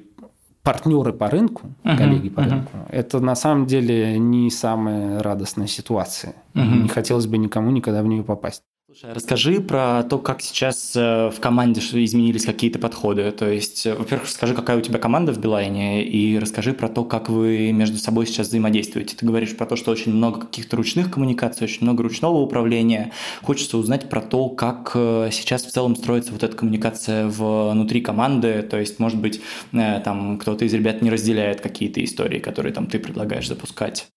[0.64, 2.50] партнеры по рынку, uh-huh, коллеги по uh-huh.
[2.50, 6.34] рынку, это на самом деле не самая радостная ситуация.
[6.54, 6.84] Uh-huh.
[6.84, 8.64] Не хотелось бы никому никогда в нее попасть.
[8.92, 13.32] Слушай, а расскажи про то, как сейчас э, в команде изменились какие-то подходы.
[13.32, 17.06] То есть, э, во-первых, расскажи, какая у тебя команда в Билайне, и расскажи про то,
[17.06, 19.16] как вы между собой сейчас взаимодействуете.
[19.16, 23.14] Ты говоришь про то, что очень много каких-то ручных коммуникаций, очень много ручного управления.
[23.44, 28.62] Хочется узнать про то, как э, сейчас в целом строится вот эта коммуникация внутри команды.
[28.62, 33.00] То есть, может быть, там кто-то из ребят не разделяет какие-то истории, которые там ты
[33.00, 34.10] предлагаешь запускать.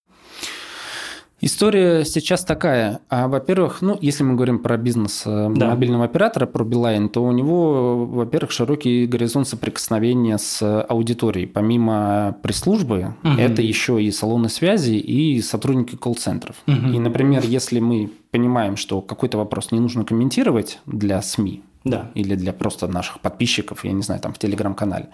[1.40, 3.00] История сейчас такая.
[3.08, 5.70] А, во-первых, ну, если мы говорим про бизнес э, да.
[5.70, 11.46] мобильного оператора, про Билайн, то у него, во-первых, широкий горизонт соприкосновения с аудиторией.
[11.46, 13.32] Помимо пресс-службы, угу.
[13.38, 16.56] это еще и салоны связи и сотрудники колл-центров.
[16.66, 16.92] Угу.
[16.94, 22.10] И, например, если мы понимаем, что какой-то вопрос не нужно комментировать для СМИ да.
[22.14, 25.08] или для просто наших подписчиков, я не знаю, там в телеграм-канале,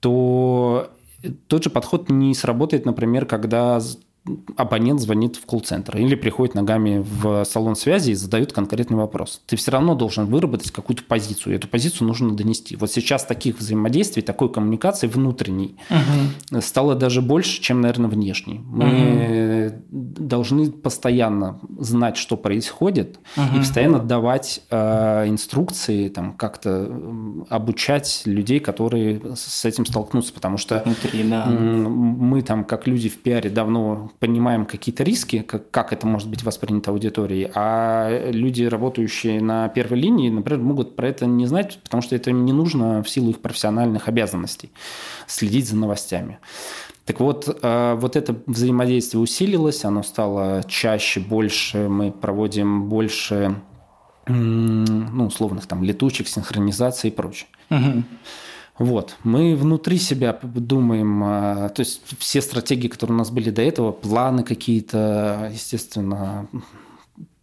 [0.00, 0.90] то
[1.46, 3.80] тот же подход не сработает, например, когда
[4.56, 9.42] абонент звонит в колл-центр или приходит ногами в салон связи и задает конкретный вопрос.
[9.46, 11.52] Ты все равно должен выработать какую-то позицию.
[11.52, 12.76] И эту позицию нужно донести.
[12.76, 16.60] Вот сейчас таких взаимодействий, такой коммуникации внутренней угу.
[16.62, 18.60] стало даже больше, чем, наверное, внешней.
[18.64, 19.82] Мы угу.
[19.90, 23.56] должны постоянно знать, что происходит, угу.
[23.56, 26.90] и постоянно давать э, инструкции, там, как-то
[27.50, 30.32] обучать людей, которые с этим столкнутся.
[30.32, 31.44] Потому что Внутри, да.
[31.46, 36.42] мы там, как люди в пиаре, давно понимаем какие-то риски, как, как это может быть
[36.42, 42.02] воспринято аудиторией, а люди, работающие на первой линии, например, могут про это не знать, потому
[42.02, 44.70] что это им не нужно в силу их профессиональных обязанностей
[45.26, 46.38] следить за новостями.
[47.04, 53.56] Так вот, э, вот это взаимодействие усилилось, оно стало чаще, больше, мы проводим больше
[54.26, 57.48] ну, условных там летучих, синхронизаций и прочее.
[57.70, 58.04] Угу.
[58.78, 59.16] Вот.
[59.22, 63.92] Мы внутри себя думаем, а, то есть все стратегии, которые у нас были до этого,
[63.92, 66.48] планы какие-то, естественно,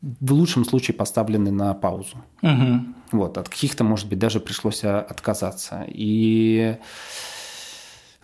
[0.01, 2.17] в лучшем случае поставлены на паузу.
[2.41, 2.85] Угу.
[3.13, 3.37] Вот.
[3.37, 5.85] От каких-то, может быть, даже пришлось а, отказаться.
[5.87, 6.77] И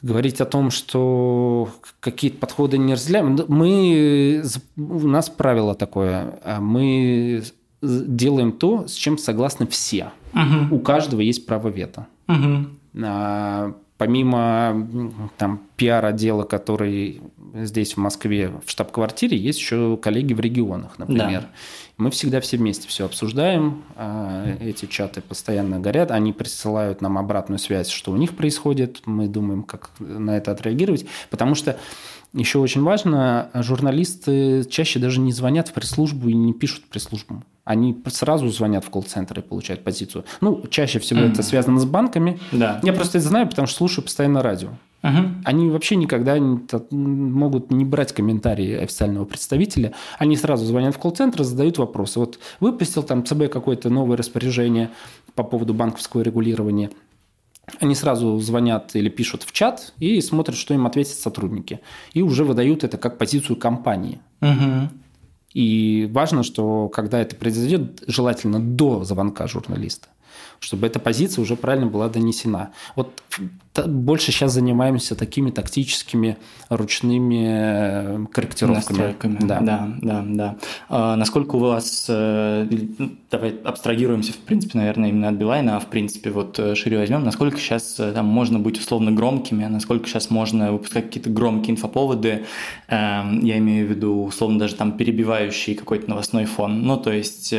[0.02, 3.39] говорить о том, что какие-то подходы не разделяем.
[3.48, 4.43] Мы,
[4.76, 6.39] у нас правило такое.
[6.43, 7.43] А мы
[7.82, 10.12] делаем то, с чем согласны все.
[10.34, 10.76] Угу.
[10.76, 12.08] У каждого есть право вето.
[12.28, 12.67] Угу.
[13.04, 14.88] А, помимо
[15.38, 17.22] там, пиар-отдела, который
[17.54, 21.42] здесь, в Москве, в штаб-квартире, есть еще коллеги в регионах, например.
[21.42, 21.50] Да.
[21.98, 27.58] Мы всегда все вместе все обсуждаем, а, эти чаты постоянно горят, они присылают нам обратную
[27.58, 31.80] связь, что у них происходит, мы думаем, как на это отреагировать, потому что
[32.34, 38.02] еще очень важно, журналисты чаще даже не звонят в пресс-службу и не пишут пресс-службу они
[38.08, 40.24] сразу звонят в колл-центр и получают позицию.
[40.40, 41.34] Ну, чаще всего mm-hmm.
[41.34, 42.40] это связано с банками.
[42.54, 42.80] Да.
[42.82, 44.70] Я просто это знаю, потому что слушаю постоянно радио.
[45.08, 45.41] Uh-huh.
[45.46, 46.60] Они вообще никогда не,
[46.91, 49.93] могут не брать комментарии официального представителя.
[50.20, 52.20] Они сразу звонят в колл-центр, задают вопросы.
[52.20, 54.89] Вот выпустил там ЦБ какое-то новое распоряжение
[55.34, 56.91] по поводу банковского регулирования.
[57.80, 61.80] Они сразу звонят или пишут в чат и смотрят, что им ответят сотрудники.
[62.13, 64.20] И уже выдают это как позицию компании.
[64.41, 64.89] Uh-huh.
[65.54, 70.08] И важно, что когда это произойдет, желательно до звонка журналиста,
[70.60, 72.72] чтобы эта позиция уже правильно была донесена.
[72.96, 73.22] Вот
[73.86, 76.38] больше сейчас занимаемся такими тактическими
[76.70, 78.98] ручными э, корректировками.
[78.98, 79.38] Настройками.
[79.41, 80.24] Да, да, да.
[80.26, 80.56] да.
[80.89, 82.67] А, насколько у вас, э,
[82.98, 86.98] ну, давай абстрагируемся, в принципе, наверное, именно от Билайна, а в принципе вот э, шире
[86.98, 91.74] возьмем, насколько сейчас там можно быть условно громкими, а насколько сейчас можно выпускать какие-то громкие
[91.74, 92.46] инфоповоды,
[92.88, 96.82] эм, я имею в виду условно даже там перебивающий какой-то новостной фон.
[96.84, 97.54] Ну, то есть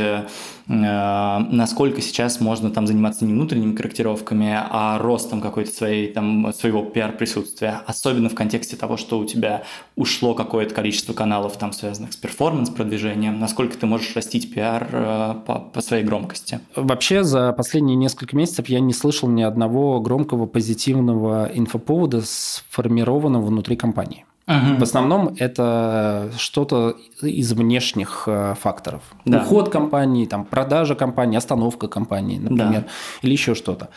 [0.66, 7.80] насколько сейчас можно там заниматься не внутренними корректировками, а ростом какой-то своей там, своего пиар-присутствия,
[7.86, 9.62] особенно в контексте того, что у тебя
[9.96, 15.60] ушло какое-то количество каналов, там, связанных с перформанс-продвижением, насколько ты можешь растить пиар э, по,
[15.60, 16.60] по своей громкости?
[16.74, 23.76] Вообще, за последние несколько месяцев я не слышал ни одного громкого позитивного инфоповода, сформированного внутри
[23.76, 24.24] компании.
[24.48, 24.78] Угу.
[24.78, 29.02] В основном это что-то из внешних э, факторов.
[29.26, 29.42] Да.
[29.42, 32.88] Уход компании, там, продажа компании, остановка компании, например, да.
[33.20, 33.90] или еще что-то.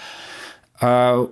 [0.82, 1.26] А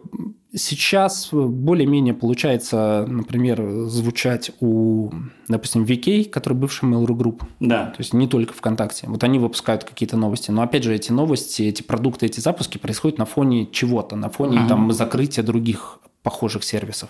[0.56, 5.12] сейчас более-менее получается, например, звучать у,
[5.50, 7.42] допустим, VK, который бывший Mail.ru Group.
[7.60, 7.88] Да.
[7.88, 9.08] То есть не только ВКонтакте.
[9.08, 10.52] Вот они выпускают какие-то новости.
[10.52, 14.60] Но опять же, эти новости, эти продукты, эти запуски происходят на фоне чего-то, на фоне
[14.60, 14.70] ага.
[14.70, 17.10] там, закрытия других похожих сервисов.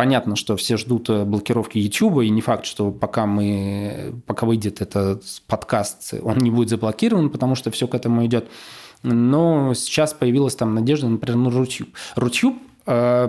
[0.00, 5.24] Понятно, что все ждут блокировки YouTube, и не факт, что пока мы, пока выйдет этот
[5.46, 8.48] подкаст, он не будет заблокирован, потому что все к этому идет.
[9.02, 11.90] Но сейчас появилась там надежда, например, на Рутюб.
[12.16, 13.28] Рутюб э,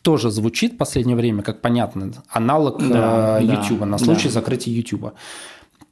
[0.00, 4.34] тоже звучит в последнее время, как понятно, аналог да, э, YouTube да, на случай да.
[4.34, 5.12] закрытия YouTube.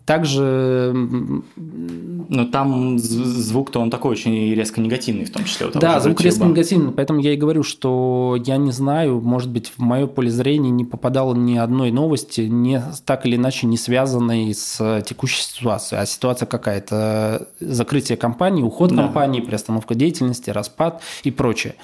[0.07, 0.93] Также...
[2.29, 5.69] Но там звук-то он такой очень резко негативный, в том числе.
[5.75, 9.79] да, звук резко негативный, поэтому я и говорю, что я не знаю, может быть, в
[9.81, 15.03] мое поле зрения не попадало ни одной новости, не, так или иначе не связанной с
[15.07, 16.01] текущей ситуацией.
[16.01, 19.03] А ситуация какая-то закрытие компании, уход да.
[19.03, 21.75] компании, приостановка деятельности, распад и прочее.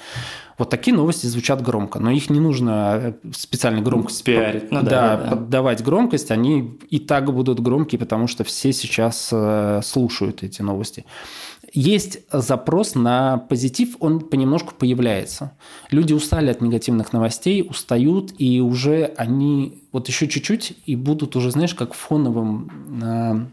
[0.57, 4.71] Вот такие новости звучат громко, но их не нужно э, специально громкость Пиарить.
[4.71, 9.29] Ну, да, да, да, поддавать громкость, они и так будут громкие, потому что все сейчас
[9.31, 11.05] э, слушают эти новости.
[11.73, 15.57] Есть запрос на позитив, он понемножку появляется.
[15.89, 21.49] Люди устали от негативных новостей, устают, и уже они вот еще чуть-чуть и будут уже,
[21.49, 23.49] знаешь, как фоновым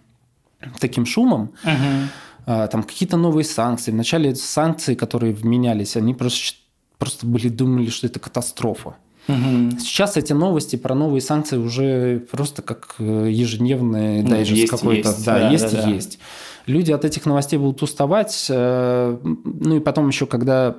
[0.61, 1.53] э, таким шумом.
[1.65, 2.67] Угу.
[2.71, 3.93] Там какие-то новые санкции.
[3.93, 6.57] Вначале санкции, которые вменялись, они просто
[7.01, 8.95] просто были думали, что это катастрофа.
[9.27, 9.79] Угу.
[9.81, 15.09] Сейчас эти новости про новые санкции уже просто как э, ежедневные ну, дайджест какой-то.
[15.09, 15.25] Есть.
[15.25, 15.89] Да, да, есть да, и да.
[15.89, 16.19] есть.
[16.67, 18.47] Люди от этих новостей будут уставать.
[18.49, 20.77] Э, ну и потом еще, когда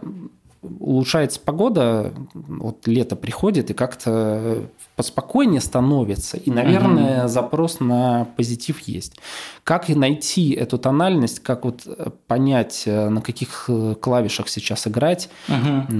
[0.62, 6.38] улучшается погода, вот лето приходит, и как-то поспокойнее становится.
[6.38, 7.28] И, наверное, угу.
[7.30, 9.18] запрос на позитив есть.
[9.64, 11.88] Как найти эту тональность, как вот
[12.28, 13.70] понять, на каких
[14.02, 15.96] клавишах сейчас играть угу.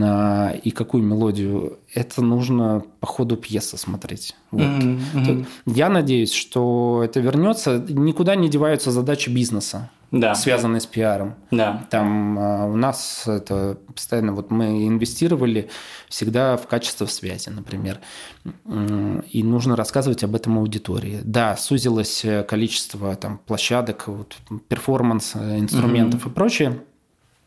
[0.64, 4.36] и какую мелодию, это нужно по ходу пьесы смотреть.
[4.52, 4.84] Вот.
[5.16, 5.46] Угу.
[5.66, 7.84] Я надеюсь, что это вернется.
[7.90, 10.36] Никуда не деваются задачи бизнеса да.
[10.36, 11.36] связанные с пиаром.
[11.50, 11.88] Да.
[11.90, 15.70] Там а, у нас это постоянно вот мы инвестировали
[16.10, 18.00] всегда в качество связи, например,
[18.66, 21.20] и нужно рассказывать об этом аудитории.
[21.24, 24.36] Да, сузилось количество там площадок, вот,
[24.68, 26.32] перформанс инструментов mm-hmm.
[26.32, 26.80] и прочее.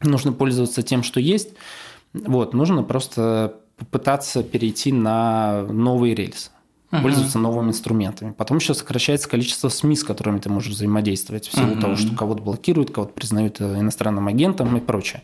[0.01, 1.51] Нужно пользоваться тем, что есть.
[2.13, 6.51] Вот, нужно просто попытаться перейти на новый рельс
[6.95, 7.03] uh-huh.
[7.03, 8.33] пользоваться новыми инструментами.
[8.33, 11.81] Потом еще сокращается количество СМИ, с которыми ты можешь взаимодействовать, в силу uh-huh.
[11.81, 15.23] того, что кого-то блокируют, кого-то признают иностранным агентом и прочее.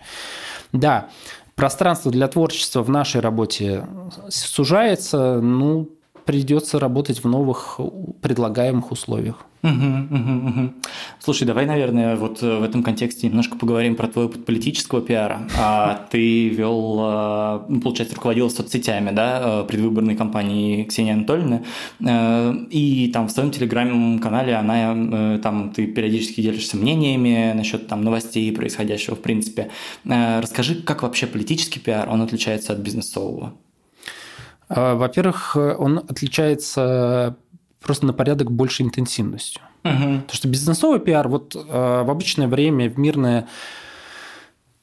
[0.72, 1.08] Да,
[1.54, 3.86] пространство для творчества в нашей работе
[4.28, 5.90] сужается, ну,
[6.30, 7.80] придется работать в новых
[8.22, 9.46] предлагаемых условиях.
[9.64, 9.70] Угу,
[10.10, 10.72] угу, угу.
[11.18, 15.48] Слушай, давай, наверное, вот в этом контексте немножко поговорим про твой опыт политического пиара.
[15.58, 21.64] А ты вел, а, ну, получается, руководил соцсетями, да, предвыборной кампании Ксении Анатольевны,
[21.98, 24.94] э, и там в своем телеграм-канале она,
[25.34, 29.70] э, там ты периодически делишься мнениями насчет там новостей происходящего в принципе.
[30.04, 33.54] Э, расскажи, как вообще политический пиар, он отличается от бизнесового?
[34.70, 37.36] А, во-первых, он отличается
[37.80, 39.62] просто на порядок больше интенсивностью.
[39.84, 39.92] Угу.
[39.92, 43.48] Потому что бизнесовый пиар вот э, в обычное время, в мирное,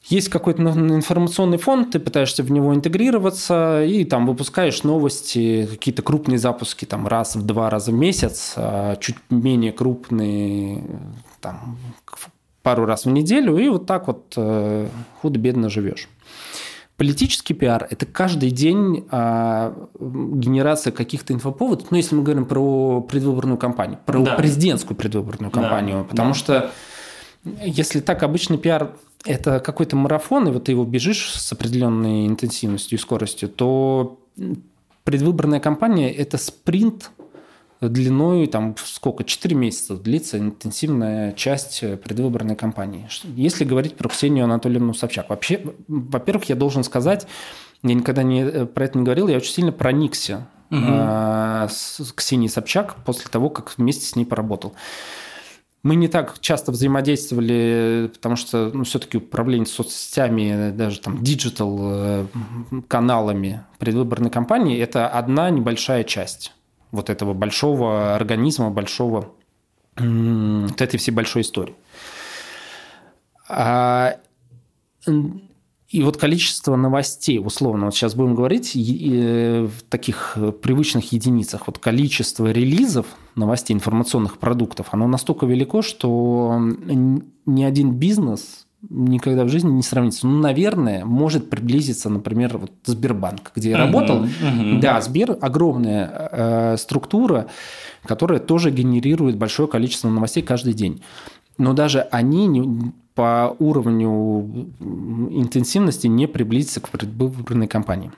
[0.09, 6.39] есть какой-то информационный фонд, ты пытаешься в него интегрироваться и там выпускаешь новости, какие-то крупные
[6.39, 10.83] запуски там раз в два раза в месяц, а чуть менее крупные
[11.41, 11.77] там
[12.63, 14.87] пару раз в неделю, и вот так вот э,
[15.21, 16.09] худо-бедно живешь.
[16.97, 21.91] Политический пиар– это каждый день а, генерация каких-то инфоповодов.
[21.91, 24.33] Ну, если мы говорим про предвыборную кампанию, про да.
[24.33, 26.03] президентскую предвыборную кампанию, да.
[26.05, 26.33] потому да.
[26.33, 26.71] что
[27.43, 32.97] если так, обычный пиар– это какой-то марафон, и вот ты его бежишь с определенной интенсивностью
[32.97, 34.19] и скоростью, то
[35.03, 37.11] предвыборная кампания– это спринт
[37.81, 43.07] длиной там сколько, 4 месяца длится интенсивная часть предвыборной кампании.
[43.35, 47.27] Если говорить про Ксению Анатольевну Собчак, вообще, во-первых, я должен сказать,
[47.83, 50.81] я никогда не, э, про это не говорил, я очень сильно проникся угу.
[50.81, 54.73] э, с Ксенией Собчак после того, как вместе с ней поработал.
[55.83, 62.25] Мы не так часто взаимодействовали, потому что ну, все-таки управление соцсетями, даже там диджитал э,
[62.87, 66.51] каналами предвыборной кампании– это одна небольшая часть
[66.91, 69.33] вот этого большого организма, большого,
[69.95, 71.75] вот этой всей большой истории.
[73.49, 74.17] А,
[75.89, 82.51] и вот количество новостей, условно, вот сейчас будем говорить в таких привычных единицах, вот количество
[82.51, 89.83] релизов новостей, информационных продуктов, оно настолько велико, что ни один бизнес никогда в жизни не
[89.83, 90.27] сравнится.
[90.27, 94.23] Ну, наверное, может приблизиться, например, вот Сбербанк, где я uh-huh, работал.
[94.23, 94.79] Uh-huh.
[94.79, 97.47] Да, Сбер огромная э, структура,
[98.05, 101.01] которая тоже генерирует большое количество новостей каждый день.
[101.57, 104.69] Но даже они не, по уровню
[105.31, 108.11] интенсивности не приблизятся к предвыборной кампании.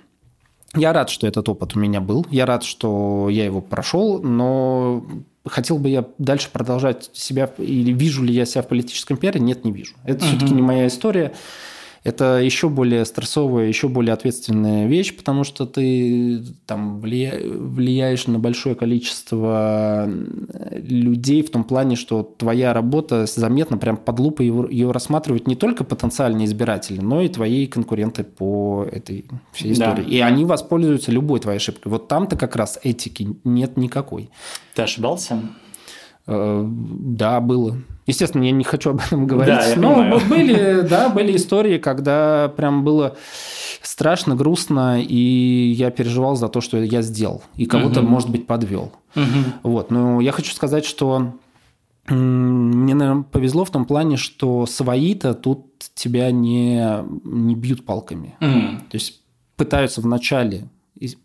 [0.76, 2.28] Я рад, что этот опыт у меня был.
[2.30, 5.04] Я рад, что я его прошел, но
[5.50, 9.40] хотел бы я дальше продолжать себя, или вижу ли я себя в политическом пиаре?
[9.40, 9.96] Нет, не вижу.
[10.06, 10.26] Это угу.
[10.26, 11.34] все-таки не моя история.
[12.10, 18.74] Это еще более стрессовая, еще более ответственная вещь, потому что ты там влияешь на большое
[18.74, 20.10] количество
[20.72, 25.84] людей в том плане, что твоя работа заметно прям под лупой ее рассматривают не только
[25.84, 30.04] потенциальные избиратели, но и твои конкуренты по этой всей истории.
[30.04, 30.10] Да.
[30.10, 31.92] И они воспользуются любой твоей ошибкой.
[31.92, 34.32] Вот там-то как раз этики нет никакой.
[34.74, 35.44] Ты ошибался?
[36.30, 37.78] Да, было.
[38.06, 39.76] Естественно, я не хочу об этом говорить.
[39.76, 40.22] Да, но понимаю.
[40.30, 43.16] были, да, были истории, когда прям было
[43.82, 48.10] страшно, грустно, и я переживал за то, что я сделал, и кого-то, угу.
[48.10, 48.92] может быть, подвел.
[49.16, 49.24] Угу.
[49.64, 49.92] Вот.
[49.92, 51.34] Но я хочу сказать, что
[52.08, 58.36] мне, наверное, повезло в том плане, что свои-то тут тебя не, не бьют палками.
[58.40, 58.80] Mm.
[58.90, 59.22] То есть
[59.56, 60.68] пытаются вначале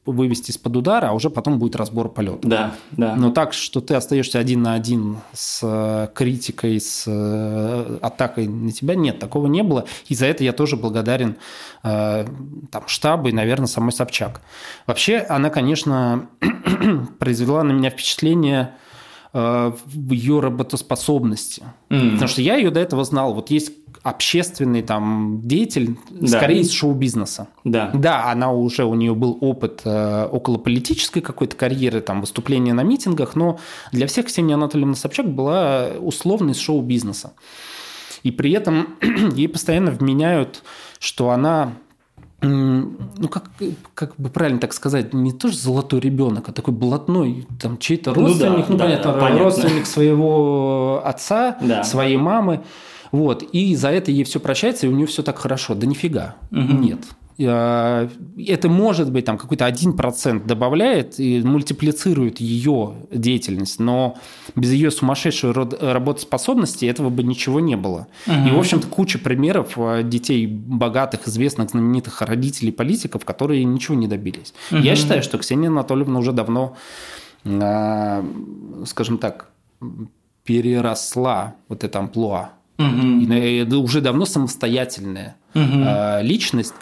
[0.06, 2.46] вывести из-под удара, а уже потом будет разбор полета.
[2.46, 3.16] Да, да.
[3.16, 8.70] Но так, что ты остаешься один на один с э, критикой, с э, атакой на
[8.72, 9.84] тебя, нет, такого не было.
[10.06, 11.36] И за это я тоже благодарен
[11.82, 12.26] э,
[12.70, 14.40] там, штабу и, наверное, самой Собчак.
[14.86, 16.28] Вообще, она, конечно,
[17.18, 18.74] произвела на меня впечатление
[19.34, 21.64] ее работоспособности.
[21.90, 22.12] Mm.
[22.12, 23.34] Потому что я ее до этого знал.
[23.34, 23.72] Вот есть
[24.04, 26.28] общественный там деятель, да.
[26.28, 27.48] скорее из шоу-бизнеса.
[27.64, 27.90] Да.
[27.94, 32.82] Да, она уже, у нее был опыт э, около политической какой-то карьеры, там, выступления на
[32.82, 33.58] митингах, но
[33.92, 37.32] для всех Ксения Анатольевна Собчак была условно из шоу-бизнеса.
[38.22, 38.96] И при этом
[39.34, 40.62] ей постоянно вменяют,
[40.98, 41.72] что она
[42.48, 43.44] ну как,
[43.94, 48.68] как бы правильно так сказать, не тоже золотой ребенок, а такой блатной, там чей-то родственник,
[48.68, 51.84] ну, да, ну да, понятно, понятно, родственник своего отца, да.
[51.84, 52.62] своей мамы.
[53.12, 53.42] Вот.
[53.42, 55.74] И за это ей все прощается, и у нее все так хорошо.
[55.74, 56.34] Да нифига.
[56.50, 56.60] Угу.
[56.60, 56.98] Нет.
[57.40, 58.08] А,
[58.38, 64.16] это может быть там какой-то один процент добавляет и мультиплицирует ее деятельность, но
[64.54, 68.06] без ее сумасшедшей работоспособности этого бы ничего не было.
[68.26, 68.48] Угу.
[68.48, 74.06] И, в общем-то, куча примеров а, детей богатых, известных, знаменитых родителей политиков, которые ничего не
[74.06, 74.54] добились.
[74.70, 74.80] Угу.
[74.80, 76.76] Я считаю, что Ксения Анатольевна уже давно,
[77.44, 78.24] а,
[78.86, 79.50] скажем так,
[80.44, 83.32] переросла вот это амплуа Угу.
[83.32, 85.84] И уже давно самостоятельная угу.
[86.22, 86.74] личность.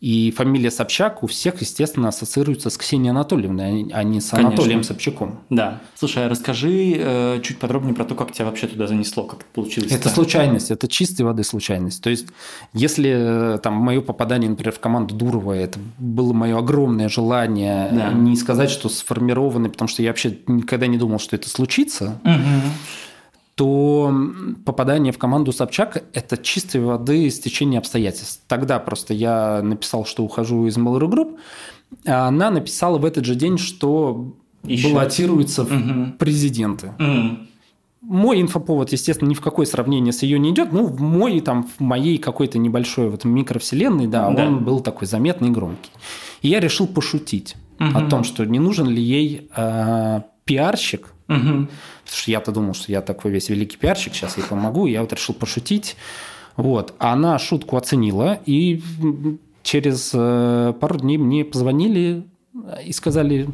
[0.00, 4.48] И фамилия Собчак у всех, естественно, ассоциируется с Ксенией Анатольевной, а не с Конечно.
[4.48, 5.40] Анатолием Собчаком.
[5.50, 5.80] Да.
[5.94, 9.48] Слушай, а расскажи э, чуть подробнее про то, как тебя вообще туда занесло, как это
[9.52, 9.92] получилось.
[9.92, 12.02] Это случайность, это чистой воды случайность.
[12.02, 12.28] То есть,
[12.72, 18.10] если э, там мое попадание, например, в команду Дурова, это было мое огромное желание, да.
[18.10, 22.18] не сказать, что сформированное, потому что я вообще никогда не думал, что это случится.
[22.24, 22.70] Угу
[23.54, 24.12] то
[24.64, 28.42] попадание в команду Собчак– это чистой воды стечение обстоятельств.
[28.48, 31.38] Тогда просто я написал, что ухожу из Mail.ru Group,
[32.06, 34.34] а она написала в этот же день, что
[34.64, 34.88] Еще?
[34.88, 36.12] баллотируется в угу.
[36.18, 36.92] президенты.
[36.98, 37.38] Угу.
[38.02, 40.72] Мой инфоповод, естественно, ни в какое сравнение с ее не идет.
[40.72, 45.06] Ну, в мой, там, в моей какой-то небольшой вот микровселенной, да, да, он был такой
[45.06, 45.90] заметный и громкий.
[46.40, 47.98] И я решил пошутить угу.
[47.98, 51.38] о том, что не нужен ли ей э, пиарщик, угу.
[51.38, 51.68] потому
[52.04, 55.32] что я-то думал, что я такой весь великий пиарщик, сейчас ей помогу, я вот решил
[55.32, 55.96] пошутить.
[56.56, 56.92] Вот.
[56.98, 58.82] Она шутку оценила, и
[59.62, 62.24] через э, пару дней мне позвонили
[62.84, 63.48] и сказали,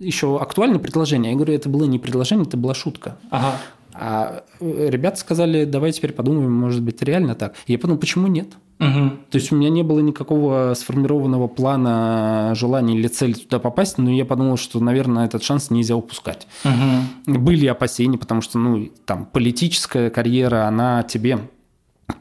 [0.00, 1.30] еще актуальное предложение.
[1.30, 3.16] Я говорю, это было не предложение, это была шутка.
[3.30, 3.52] Ага.
[3.94, 7.54] А э, ребята сказали, давай теперь подумаем, может быть, реально так.
[7.68, 8.48] Я подумал, почему нет?
[8.80, 9.10] Угу.
[9.30, 14.10] То есть у меня не было никакого сформированного плана, желания или цели туда попасть, но
[14.10, 16.46] я подумал, что, наверное, этот шанс нельзя упускать.
[16.64, 17.38] Угу.
[17.38, 21.40] Были опасения, потому что, ну, там, политическая карьера, она тебе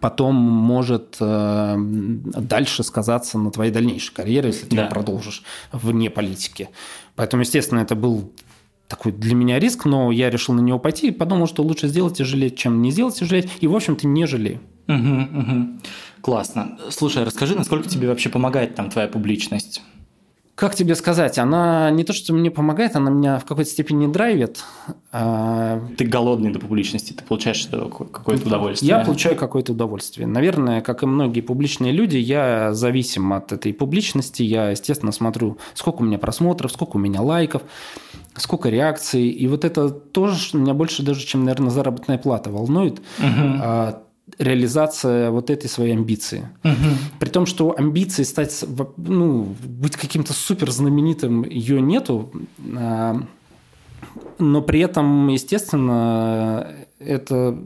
[0.01, 4.85] потом может э, дальше сказаться на твоей дальнейшей карьере, если ты да.
[4.85, 6.69] продолжишь вне политики.
[7.15, 8.31] Поэтому, естественно, это был
[8.87, 12.19] такой для меня риск, но я решил на него пойти и подумал, что лучше сделать
[12.19, 13.49] и жалеть, чем не сделать и жалеть.
[13.61, 14.59] И, в общем-то, не жалею.
[14.87, 15.67] Угу, угу.
[16.21, 16.77] Классно.
[16.89, 19.81] Слушай, расскажи, насколько тебе вообще помогает там твоя публичность?
[20.59, 24.61] Как тебе сказать, она не то, что мне помогает, она меня в какой-то степени драйвит.
[25.13, 25.81] А...
[25.97, 28.89] Ты голодный до публичности, ты получаешь какое-то удовольствие.
[28.89, 30.27] Я получаю какое-то удовольствие.
[30.27, 34.43] Наверное, как и многие публичные люди, я зависим от этой публичности.
[34.43, 37.61] Я, естественно, смотрю, сколько у меня просмотров, сколько у меня лайков,
[38.35, 39.29] сколько реакций.
[39.29, 42.99] И вот это тоже меня больше даже, чем, наверное, заработная плата волнует.
[43.19, 44.03] Угу
[44.37, 46.49] реализация вот этой своей амбиции.
[46.63, 47.19] Угу.
[47.19, 48.63] При том, что амбиции стать,
[48.97, 52.31] ну, быть каким-то супер знаменитым ее нету,
[52.77, 53.21] а,
[54.37, 56.67] но при этом, естественно,
[56.99, 57.57] это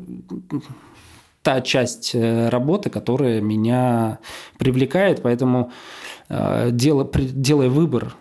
[1.41, 4.19] та часть э, работы, которая меня
[4.57, 5.71] привлекает, поэтому
[6.29, 8.15] делая, делая выбор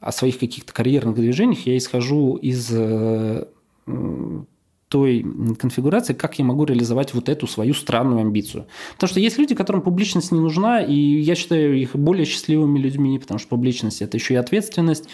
[0.00, 3.44] о своих каких-то карьерных движениях, я исхожу из э,
[4.90, 5.24] той
[5.56, 8.66] конфигурации, как я могу реализовать вот эту свою странную амбицию.
[8.94, 13.18] Потому что есть люди, которым публичность не нужна, и я считаю их более счастливыми людьми,
[13.20, 15.04] потому что публичность– это еще и ответственность,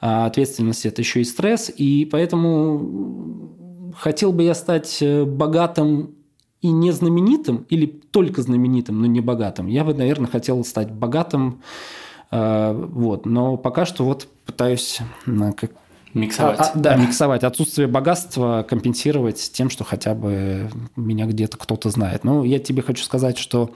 [0.00, 6.16] а ответственность– это еще и стресс, и поэтому хотел бы я стать э, богатым
[6.60, 9.68] и не знаменитым, или только знаменитым, но не богатым.
[9.68, 11.62] Я бы, наверное, хотел стать богатым,
[12.32, 13.26] э, вот.
[13.26, 14.98] Но пока что вот пытаюсь
[16.14, 16.60] Миксовать.
[16.60, 17.42] А, а, да, миксовать.
[17.42, 22.24] Отсутствие богатства компенсировать тем, что хотя бы меня где-то кто-то знает.
[22.24, 23.70] Ну, я тебе хочу сказать, что,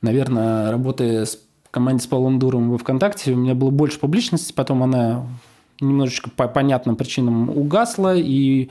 [0.00, 1.38] наверное, работая с
[1.70, 5.26] командой с Павлом Дуровым во ВКонтакте, у меня было больше публичности, потом она
[5.80, 8.68] немножечко по понятным причинам угасла, и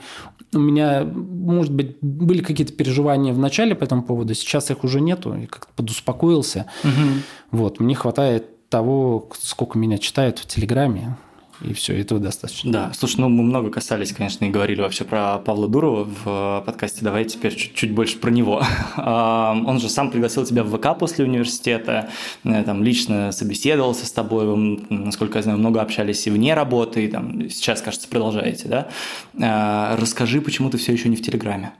[0.52, 5.00] у меня, может быть, были какие-то переживания в начале по этому поводу, сейчас их уже
[5.00, 6.66] нету, я как-то подуспокоился.
[6.84, 7.58] Угу.
[7.58, 11.16] Вот, мне хватает того, сколько меня читают в Телеграме,
[11.60, 12.72] и все, этого достаточно.
[12.72, 17.04] Да, слушай, ну мы много касались, конечно, и говорили вообще про Павла Дурова в подкасте.
[17.04, 18.62] Давай теперь чуть-чуть больше про него.
[18.96, 22.10] Он же сам пригласил тебя в ВК после университета,
[22.44, 27.04] э, там лично собеседовался с тобой, вы, насколько я знаю, много общались и вне работы,
[27.04, 28.88] и там сейчас, кажется, продолжаете, да?
[29.40, 31.72] А, расскажи, почему ты все еще не в Телеграме?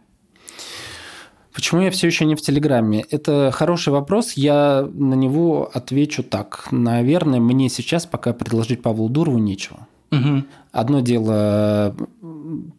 [1.58, 3.04] Почему я все еще не в Телеграме?
[3.10, 4.34] Это хороший вопрос.
[4.34, 6.68] Я на него отвечу так.
[6.70, 9.88] Наверное, мне сейчас пока предложить Павлу Дурову нечего.
[10.12, 10.44] Угу.
[10.70, 11.96] Одно дело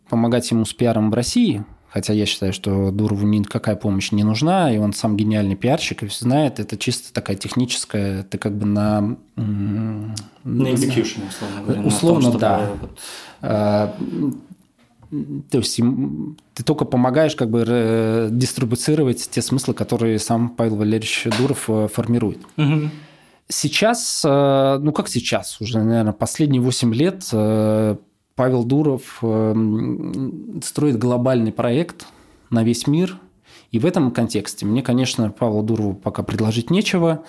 [0.08, 4.74] помогать ему с пиаром в России, хотя я считаю, что Дурову никакая помощь не нужна,
[4.74, 8.66] и он сам гениальный пиарщик, и все знает, это чисто такая техническая, ты как бы
[8.66, 9.18] на...
[9.36, 10.14] На
[10.46, 11.82] execution, условно говоря.
[11.82, 12.72] Условно, том, да.
[13.42, 13.96] Вот...
[15.12, 15.80] То есть
[16.54, 22.40] ты только помогаешь как бы дистрибуцировать те смыслы, которые сам Павел Валерьевич Дуров э, формирует.
[22.58, 22.90] Угу.
[23.48, 27.96] Сейчас, э, ну как сейчас, уже, наверное, последние 8 лет э,
[28.36, 29.22] Павел Дуров
[30.64, 32.06] строит глобальный проект
[32.50, 33.18] на весь мир.
[33.72, 37.24] И в этом контексте мне, конечно, Павлу Дурову пока предложить нечего.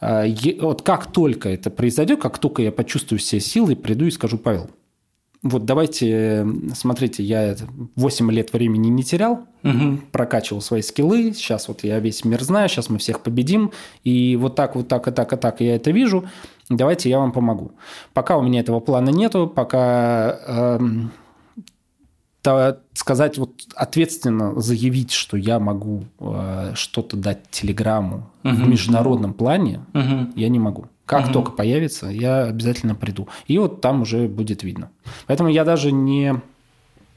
[0.00, 4.68] Вот как только это произойдет, как только я почувствую все силы, приду и скажу, Павел,
[5.48, 7.56] вот давайте, смотрите, я
[7.96, 9.98] 8 лет времени не терял, угу.
[10.12, 13.72] прокачивал свои скиллы, сейчас вот я весь мир знаю, сейчас мы всех победим,
[14.04, 16.28] и вот так, вот так, и так, и так я это вижу,
[16.68, 17.72] давайте я вам помогу.
[18.12, 20.38] Пока у меня этого плана нету, пока...
[20.46, 21.12] Эм,
[22.94, 28.54] сказать вот ответственно заявить, что я могу э, что-то дать Телеграму угу.
[28.54, 30.32] в международном плане, угу.
[30.36, 30.86] я не могу.
[31.06, 31.32] Как угу.
[31.32, 33.28] только появится, я обязательно приду.
[33.46, 34.90] И вот там уже будет видно.
[35.26, 36.40] Поэтому я даже не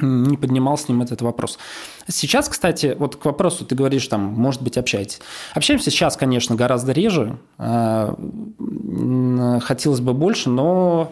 [0.01, 1.59] не поднимал с ним этот вопрос.
[2.07, 5.19] Сейчас, кстати, вот к вопросу, ты говоришь, там, может быть, общаетесь.
[5.53, 7.37] Общаемся сейчас, конечно, гораздо реже.
[7.57, 8.15] А,
[9.61, 11.11] хотелось бы больше, но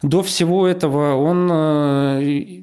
[0.00, 2.62] до всего этого он э,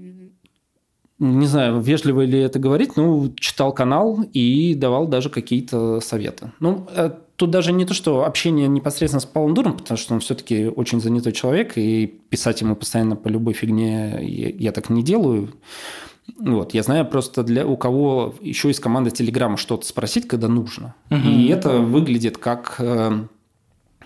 [1.20, 6.51] не знаю, вежливо ли это говорить, ну, читал канал и давал даже какие-то советы.
[6.59, 10.19] Ну, э, тут даже не то, что общение непосредственно с Павлом Дуром, потому что он
[10.19, 15.01] все-таки очень занятой человек, и писать ему постоянно по любой фигне я, я так не
[15.01, 15.53] делаю.
[16.37, 20.95] Вот, я знаю просто для у кого еще из команды Телеграма что-то спросить, когда нужно.
[21.11, 21.21] Угу.
[21.27, 23.23] И это выглядит как э,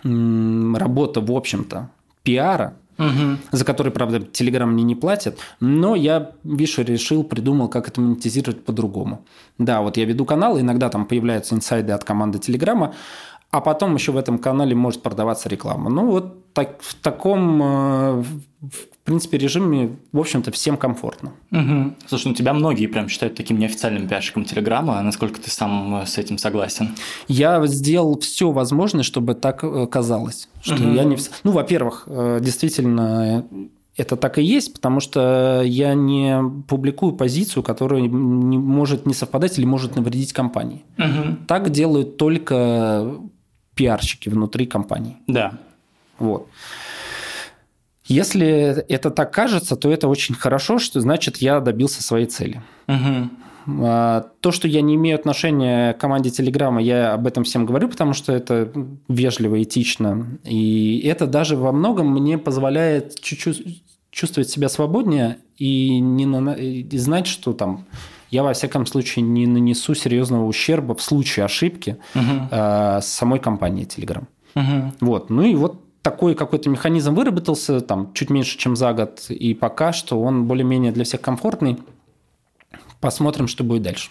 [0.04, 1.90] работа, в общем-то,
[2.22, 3.38] пиара, угу.
[3.52, 8.64] за который, правда, Telegram мне не платят, но я, видишь, решил, придумал, как это монетизировать
[8.66, 9.26] по-другому.
[9.58, 12.94] Да, вот я веду канал, иногда там появляются инсайды от команды Телеграма,
[13.52, 15.90] а потом еще в этом канале может продаваться реклама.
[15.90, 18.24] Ну, вот так, в таком, э,
[18.62, 21.34] в принципе, режиме, в общем-то, всем комфортно.
[21.52, 21.96] Угу.
[22.08, 25.02] Слушай, ну тебя многие прям считают таким неофициальным пиарщиком Телеграма.
[25.02, 26.96] Насколько ты сам э, с этим согласен?
[27.28, 30.48] Я сделал все возможное, чтобы так э, казалось.
[30.62, 30.94] Что угу.
[30.94, 31.18] я не...
[31.44, 33.46] Ну, во-первых, действительно,
[33.98, 39.58] это так и есть, потому что я не публикую позицию, которая не может не совпадать
[39.58, 40.84] или может навредить компании.
[40.98, 41.46] Угу.
[41.48, 43.20] Так делают только
[43.76, 45.18] пиарщики внутри компании.
[45.28, 45.60] Да.
[46.20, 46.48] Вот.
[48.06, 52.62] Если это так кажется, то это очень хорошо, что значит я добился своей цели.
[52.88, 53.30] Угу.
[53.66, 58.14] То, что я не имею отношения к команде Телеграма, я об этом всем говорю, потому
[58.14, 58.70] что это
[59.08, 60.38] вежливо, этично.
[60.44, 66.52] И это даже во многом мне позволяет чуть-чуть чувствовать себя свободнее и, не на...
[66.52, 67.86] и знать, что там
[68.30, 72.48] я, во всяком случае, не нанесу серьезного ущерба в случае ошибки угу.
[72.52, 74.26] э, самой компании Telegram.
[74.56, 74.94] Угу.
[75.02, 75.30] Вот.
[75.30, 79.94] Ну и вот такой какой-то механизм выработался, там, чуть меньше, чем за год, и пока
[79.94, 81.80] что он более-менее для всех комфортный.
[83.00, 84.10] Посмотрим, что будет дальше.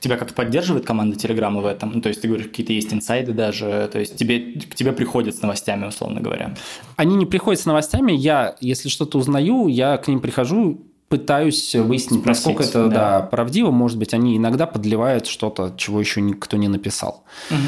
[0.00, 1.92] Тебя как-то поддерживает команда Телеграма в этом?
[1.94, 5.36] Ну, то есть ты говоришь, какие-то есть инсайды даже, то есть тебе, к тебе приходят
[5.36, 6.54] с новостями, условно говоря?
[6.96, 12.20] Они не приходят с новостями, я, если что-то узнаю, я к ним прихожу, пытаюсь выяснить,
[12.20, 12.94] Спросить, насколько это да.
[12.94, 13.70] Да, правдиво.
[13.70, 17.24] Может быть, они иногда подливают что-то, чего еще никто не написал.
[17.50, 17.58] Угу.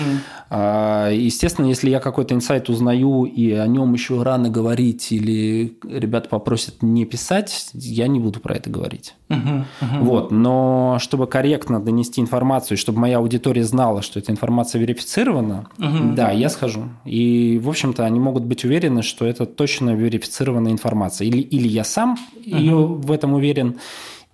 [0.49, 6.83] Естественно, если я какой-то инсайт узнаю и о нем еще рано говорить или ребята попросят
[6.83, 9.15] не писать, я не буду про это говорить.
[9.29, 10.05] Угу, угу.
[10.05, 16.15] Вот, но чтобы корректно донести информацию, чтобы моя аудитория знала, что эта информация верифицирована, угу.
[16.15, 16.85] да, я схожу.
[17.05, 21.27] И, в общем-то, они могут быть уверены, что это точно верифицированная информация.
[21.27, 22.57] Или, или я сам угу.
[22.57, 23.79] ее в этом уверен,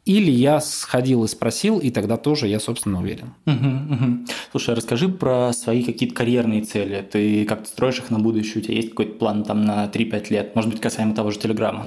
[0.04, 3.34] или я сходил и спросил, и тогда тоже я, собственно, уверен.
[3.46, 4.26] Угу, угу.
[4.50, 7.06] Слушай, а расскажи про свои какие-то карьерные цели.
[7.08, 8.62] Ты как-то строишь их на будущее?
[8.62, 10.56] У тебя есть какой-то план там на 3-5 лет?
[10.56, 11.86] Может быть, касаемо того же Телеграма?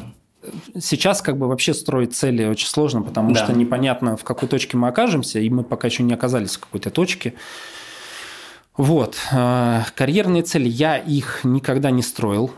[0.80, 3.44] Сейчас как бы вообще строить цели очень сложно, потому да.
[3.44, 6.92] что непонятно, в какой точке мы окажемся, и мы пока еще не оказались в какой-то
[6.92, 7.34] точке.
[8.78, 9.18] Вот.
[9.32, 12.52] Э, карьерные цели, я их никогда не строил.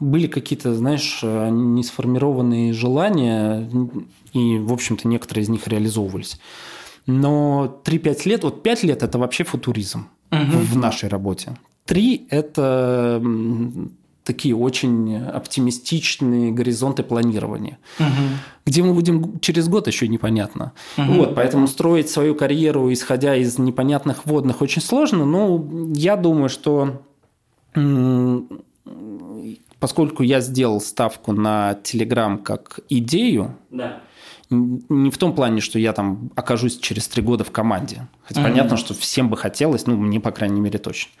[0.00, 3.68] Э, были какие-то, знаешь, несформированные желания,
[4.32, 6.38] и, в общем-то, некоторые из них реализовывались.
[7.06, 10.58] Но 3-5 лет, вот 5 лет– это вообще футуризм угу.
[10.58, 11.56] в нашей работе.
[11.86, 13.22] Три– это
[14.24, 17.78] такие очень оптимистичные горизонты планирования.
[17.98, 18.06] Угу.
[18.66, 20.72] Где мы будем через год, еще непонятно.
[20.98, 21.12] Угу.
[21.12, 25.24] Вот, поэтому строить свою карьеру, исходя из непонятных водных, очень сложно.
[25.24, 27.00] Но я думаю, что
[29.80, 34.00] поскольку я сделал ставку на Telegram как идею, да.
[34.50, 38.08] не в том плане, что я там окажусь через три года в команде.
[38.24, 38.48] Хотя угу.
[38.48, 41.12] понятно, что всем бы хотелось, ну, мне, по крайней мере, точно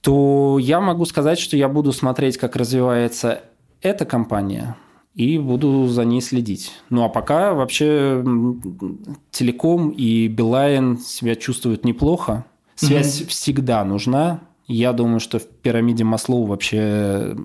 [0.00, 3.42] то я могу сказать, что я буду смотреть, как развивается
[3.82, 4.76] эта компания,
[5.14, 6.72] и буду за ней следить.
[6.88, 8.24] Ну а пока вообще
[9.30, 12.44] Телеком и Билайн себя чувствуют неплохо.
[12.76, 13.26] Связь mm-hmm.
[13.28, 14.40] всегда нужна.
[14.72, 17.36] Я думаю, что в пирамиде Маслоу вообще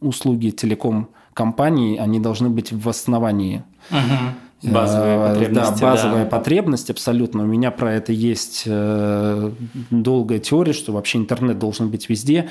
[0.00, 3.64] услуги телеком компаний, они должны быть в основании.
[3.90, 4.72] Mm-hmm.
[4.72, 5.80] Базовая потребность.
[5.80, 6.30] Да, базовая да.
[6.30, 7.44] потребность абсолютно.
[7.44, 9.52] У меня про это есть э,
[9.90, 12.50] долгая теория, что вообще интернет должен быть везде.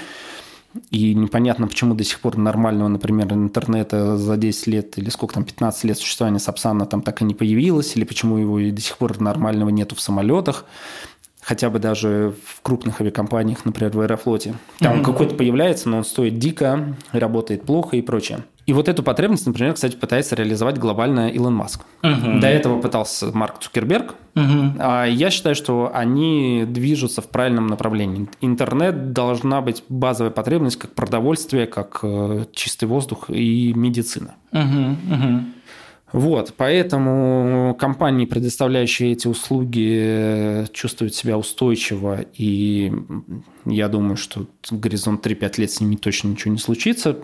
[0.90, 5.44] И непонятно, почему до сих пор нормального, например, интернета за 10 лет или сколько там,
[5.44, 8.98] 15 лет существования Сапсана там так и не появилось, или почему его и до сих
[8.98, 10.66] пор нормального нету в самолетах
[11.46, 14.56] хотя бы даже в крупных авиакомпаниях, например, в Аэрофлоте.
[14.80, 15.04] Там mm-hmm.
[15.04, 18.40] какой-то появляется, но он стоит дико, работает плохо и прочее.
[18.66, 21.82] И вот эту потребность, например, кстати, пытается реализовать глобально Илон Маск.
[22.02, 22.40] Угу.
[22.40, 24.16] До этого пытался Марк Цукерберг.
[24.36, 24.78] Угу.
[24.80, 28.28] А я считаю, что они движутся в правильном направлении.
[28.42, 34.34] Интернет должна быть базовая потребность, как продовольствие, как э, чистый воздух и медицина.
[34.52, 34.62] Угу.
[34.62, 35.44] Угу.
[36.12, 42.94] Вот, поэтому компании, предоставляющие эти услуги, чувствуют себя устойчиво, и
[43.66, 47.18] я думаю, что горизонт 3-5 лет с ними точно ничего не случится.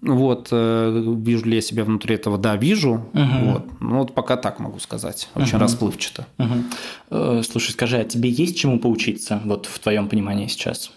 [0.00, 2.38] Вот, э, вижу ли я себя внутри этого?
[2.38, 3.06] Да, вижу.
[3.12, 3.52] Угу.
[3.52, 3.80] Вот.
[3.80, 5.28] Ну, вот пока так могу сказать.
[5.34, 5.58] Очень угу.
[5.58, 6.26] расплывчато.
[6.38, 7.42] Угу.
[7.42, 10.92] Слушай, скажи, а тебе есть чему поучиться, вот в твоем понимании сейчас?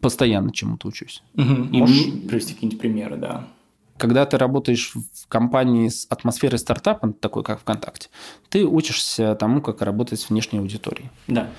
[0.00, 1.22] Постоянно чему-то учусь.
[1.34, 1.68] Угу.
[1.70, 2.10] Можешь и...
[2.10, 3.46] привести какие-нибудь примеры, да?
[4.00, 8.08] Когда ты работаешь в компании с атмосферой стартапа, такой как ВКонтакте,
[8.48, 11.10] ты учишься тому, как работать с внешней аудиторией.
[11.26, 11.50] Да.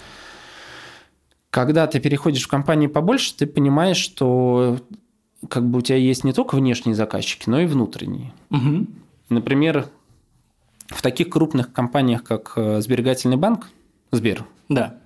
[1.51, 4.79] Когда ты переходишь в компании побольше, ты понимаешь, что
[5.49, 8.33] как бы у тебя есть не только внешние заказчики, но и внутренние.
[8.49, 8.87] Угу.
[9.29, 9.87] Например,
[10.87, 13.69] в таких крупных компаниях, как э, Сберегательный банк,
[14.11, 14.97] Сбер, да.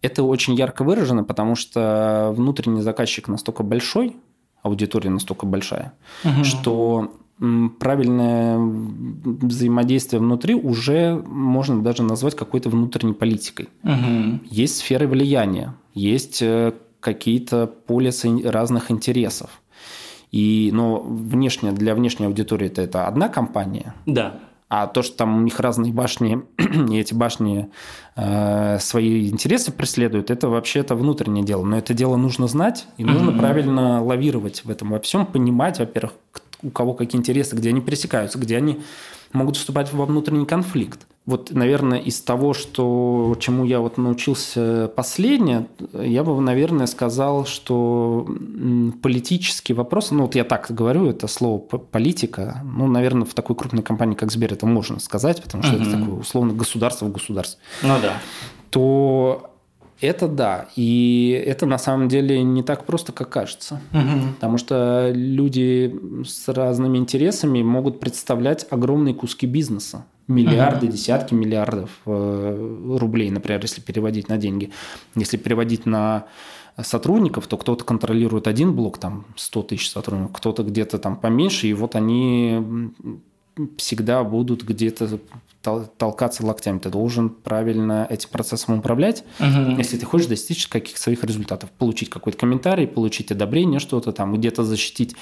[0.00, 4.16] это очень ярко выражено, потому что внутренний заказчик настолько большой,
[4.62, 5.92] аудитория настолько большая,
[6.24, 6.44] угу.
[6.44, 7.16] что
[7.78, 13.70] правильное взаимодействие внутри уже можно даже назвать какой-то внутренней политикой.
[13.82, 14.40] Угу.
[14.50, 19.62] Есть сферы влияния, есть э, какие-то полисы разных интересов.
[20.30, 23.94] И, но внешне, для внешней аудитории это, это одна компания.
[24.06, 24.38] Да.
[24.70, 27.68] А то, что там у них разные башни, и эти башни
[28.14, 31.64] э, свои интересы преследуют, это вообще это внутреннее дело.
[31.64, 33.38] Но это дело нужно знать, и нужно mm-hmm.
[33.38, 36.12] правильно лавировать в этом во всем, понимать, во-первых,
[36.62, 38.80] у кого какие интересы, где они пересекаются, где они
[39.32, 41.06] могут вступать во внутренний конфликт.
[41.26, 48.26] Вот, наверное, из того, что, чему я вот научился последнее, я бы, наверное, сказал, что
[49.02, 53.82] политические вопросы, ну вот я так говорю, это слово политика, ну, наверное, в такой крупной
[53.82, 55.82] компании, как Сбер, это можно сказать, потому что угу.
[55.82, 57.60] это такое условно государство в государстве.
[57.82, 58.14] Ну да.
[58.70, 59.49] То
[60.00, 60.68] это да.
[60.76, 63.80] И это на самом деле не так просто, как кажется.
[63.92, 64.34] Угу.
[64.36, 65.94] Потому что люди
[66.24, 70.06] с разными интересами могут представлять огромные куски бизнеса.
[70.26, 70.92] Миллиарды, угу.
[70.92, 74.70] десятки миллиардов э, рублей, например, если переводить на деньги.
[75.16, 76.26] Если переводить на
[76.80, 81.74] сотрудников, то кто-то контролирует один блок, там 100 тысяч сотрудников, кто-то где-то там поменьше, и
[81.74, 82.92] вот они
[83.76, 85.20] всегда будут где-то
[85.62, 86.78] толкаться локтями.
[86.78, 89.76] Ты должен правильно этим процессом управлять, угу.
[89.76, 91.70] если ты хочешь достичь каких-то своих результатов.
[91.72, 95.14] Получить какой-то комментарий, получить одобрение, что-то там, где-то защитить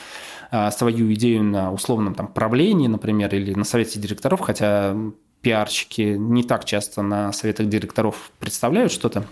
[0.51, 4.97] а, свою идею на условном там правлении, например, или на совете директоров, хотя
[5.41, 9.25] пиарщики не так часто на советах директоров представляют что-то,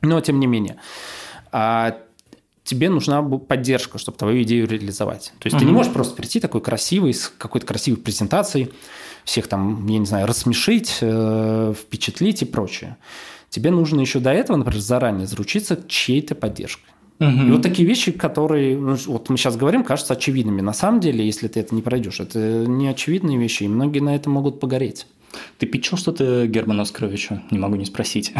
[0.00, 0.76] но тем не менее.
[1.52, 1.98] А
[2.64, 5.32] тебе нужна поддержка, чтобы твою идею реализовать.
[5.38, 5.60] То есть угу.
[5.60, 8.72] ты не можешь просто прийти такой красивый, с какой-то красивой презентацией,
[9.24, 12.96] всех там, я не знаю, рассмешить, э, впечатлить и прочее.
[13.50, 16.88] Тебе нужно еще до этого, например, заранее заручиться чьей-то поддержкой.
[17.20, 17.46] Угу.
[17.46, 20.60] И вот такие вещи, которые, ну, вот мы сейчас говорим, кажутся очевидными.
[20.60, 24.14] На самом деле, если ты это не пройдешь, это не очевидные вещи, и многие на
[24.14, 25.06] это могут погореть.
[25.58, 27.40] Ты печил что-то Герману Оскаровичу?
[27.50, 28.32] Не могу не спросить.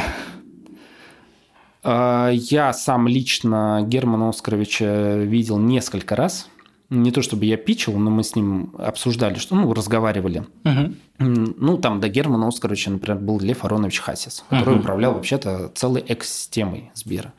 [1.82, 6.48] А, я сам лично Германа Оскаровича видел несколько раз.
[6.90, 10.44] Не то чтобы я пичил, но мы с ним обсуждали, что, ну, разговаривали.
[10.64, 10.94] Угу.
[11.18, 14.80] Ну, там до Германа Оскаровича, например, был Лев Аронович Хасис, который угу.
[14.80, 17.32] управлял вообще-то целой экосистемой Сбера.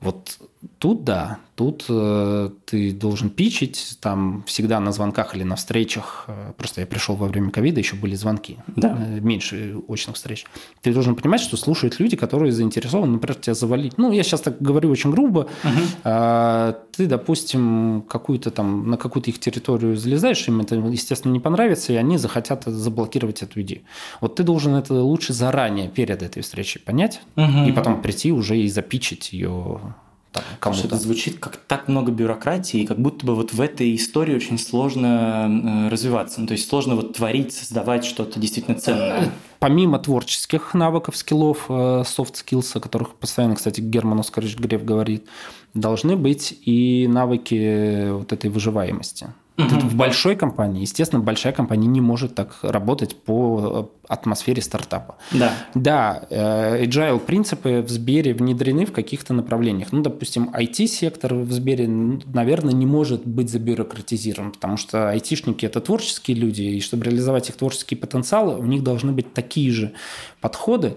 [0.00, 0.38] Вот
[0.78, 6.52] тут да, тут э, ты должен пичить, там всегда на звонках или на встречах, э,
[6.56, 8.96] просто я пришел во время ковида, еще были звонки, да.
[8.98, 10.46] э, меньше очных встреч.
[10.82, 13.98] Ты должен понимать, что слушают люди, которые заинтересованы, например, тебя завалить.
[13.98, 15.48] Ну, я сейчас так говорю очень грубо.
[15.64, 15.80] Угу.
[16.04, 21.92] Э, ты, допустим, какую-то там, на какую-то их территорию залезаешь, им это, естественно, не понравится,
[21.92, 23.82] и они захотят заблокировать эту идею.
[24.20, 27.64] Вот ты должен это лучше заранее, перед этой встречей понять, угу.
[27.66, 29.80] и потом прийти уже и запичить ее
[30.60, 30.86] кому-то.
[30.86, 35.86] Это звучит как так много бюрократии, как будто бы вот в этой истории очень сложно
[35.86, 36.40] э, развиваться.
[36.40, 39.30] Ну, то есть сложно вот творить, создавать что-то действительно ценное.
[39.58, 45.26] Помимо творческих навыков, скиллов, э, soft skills, о которых постоянно, кстати, Герман Оскарович Греф говорит,
[45.74, 49.28] должны быть и навыки вот этой выживаемости.
[49.58, 49.88] Угу.
[49.88, 55.16] В большой компании, естественно, большая компания не может так работать по э, атмосфере стартапа.
[55.32, 55.52] Да.
[55.74, 59.88] Да, э, agile принципы в Сбере внедрены в каких-то направлениях.
[59.90, 66.36] Ну, допустим, IT-сектор в Сбере, наверное, не может быть забюрократизирован, потому что айтишники– это творческие
[66.36, 69.92] люди, и чтобы реализовать их творческий потенциал, у них должны быть такие же
[70.40, 70.94] подходы,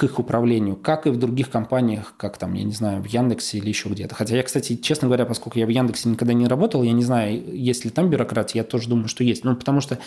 [0.00, 3.58] к их управлению, как и в других компаниях, как там, я не знаю, в Яндексе
[3.58, 4.14] или еще где-то.
[4.14, 7.54] Хотя я, кстати, честно говоря, поскольку я в Яндексе никогда не работал, я не знаю,
[7.54, 9.44] есть ли там бюрократия, я тоже думаю, что есть.
[9.44, 9.98] Ну, потому что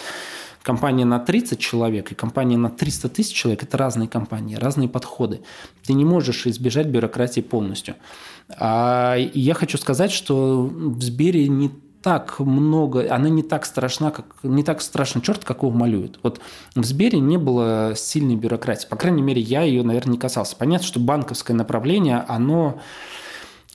[0.63, 5.41] компания на 30 человек и компания на 300 тысяч человек– это разные компании, разные подходы.
[5.85, 7.93] Ты не можешь избежать бюрократии полностью.
[8.57, 11.69] А я хочу сказать, что в Сбере не
[12.03, 16.19] так много, она не так страшна, как не так страшен черт, как его малюют.
[16.21, 16.41] Вот
[16.75, 18.87] в Сбере не было сильной бюрократии.
[18.87, 20.57] По крайней мере, я ее, наверное, не касался.
[20.57, 22.81] Понятно, что банковское направление, оно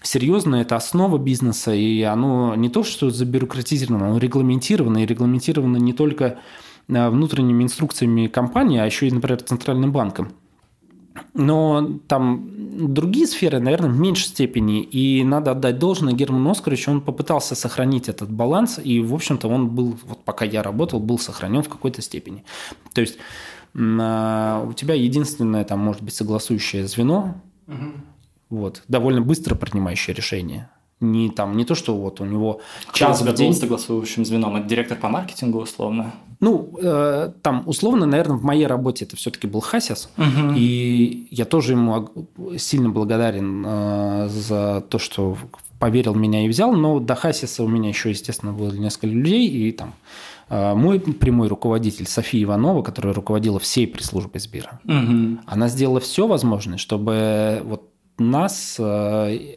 [0.02, 5.94] серьезно, это основа бизнеса, и оно не то, что забюрократизировано, оно регламентировано, и регламентировано не
[5.94, 6.38] только
[6.88, 10.32] э, внутренними инструкциями компании, а еще и, например, Центральным банком.
[11.34, 12.48] Но там
[12.92, 14.82] другие сферы, наверное, в меньшей степени.
[14.82, 19.68] И надо отдать должное Герману Оскаровичу, он попытался сохранить этот баланс, и, в общем-то, он
[19.70, 22.44] был, вот пока я работал, был сохранен в какой-то степени.
[22.94, 23.18] То есть
[23.76, 27.92] а, у тебя единственное, там, может быть, согласующее звено, угу.
[28.50, 32.60] вот, довольно быстро принимающее решение не там не то, что вот у него
[32.92, 33.54] час в день.
[33.54, 34.56] согласующим звеном?
[34.56, 36.14] Это директор по маркетингу условно?
[36.40, 40.52] Ну, э, там условно, наверное, в моей работе это все-таки был Хасис, угу.
[40.54, 42.08] и я тоже ему
[42.56, 45.36] сильно благодарен э, за то, что
[45.80, 49.72] поверил меня и взял, но до Хасиса у меня еще, естественно, было несколько людей, и
[49.72, 49.94] там
[50.48, 55.38] э, мой прямой руководитель София Иванова, которая руководила всей пресс-службой Сбера, угу.
[55.46, 57.88] она сделала все возможное, чтобы вот
[58.18, 59.56] нас э,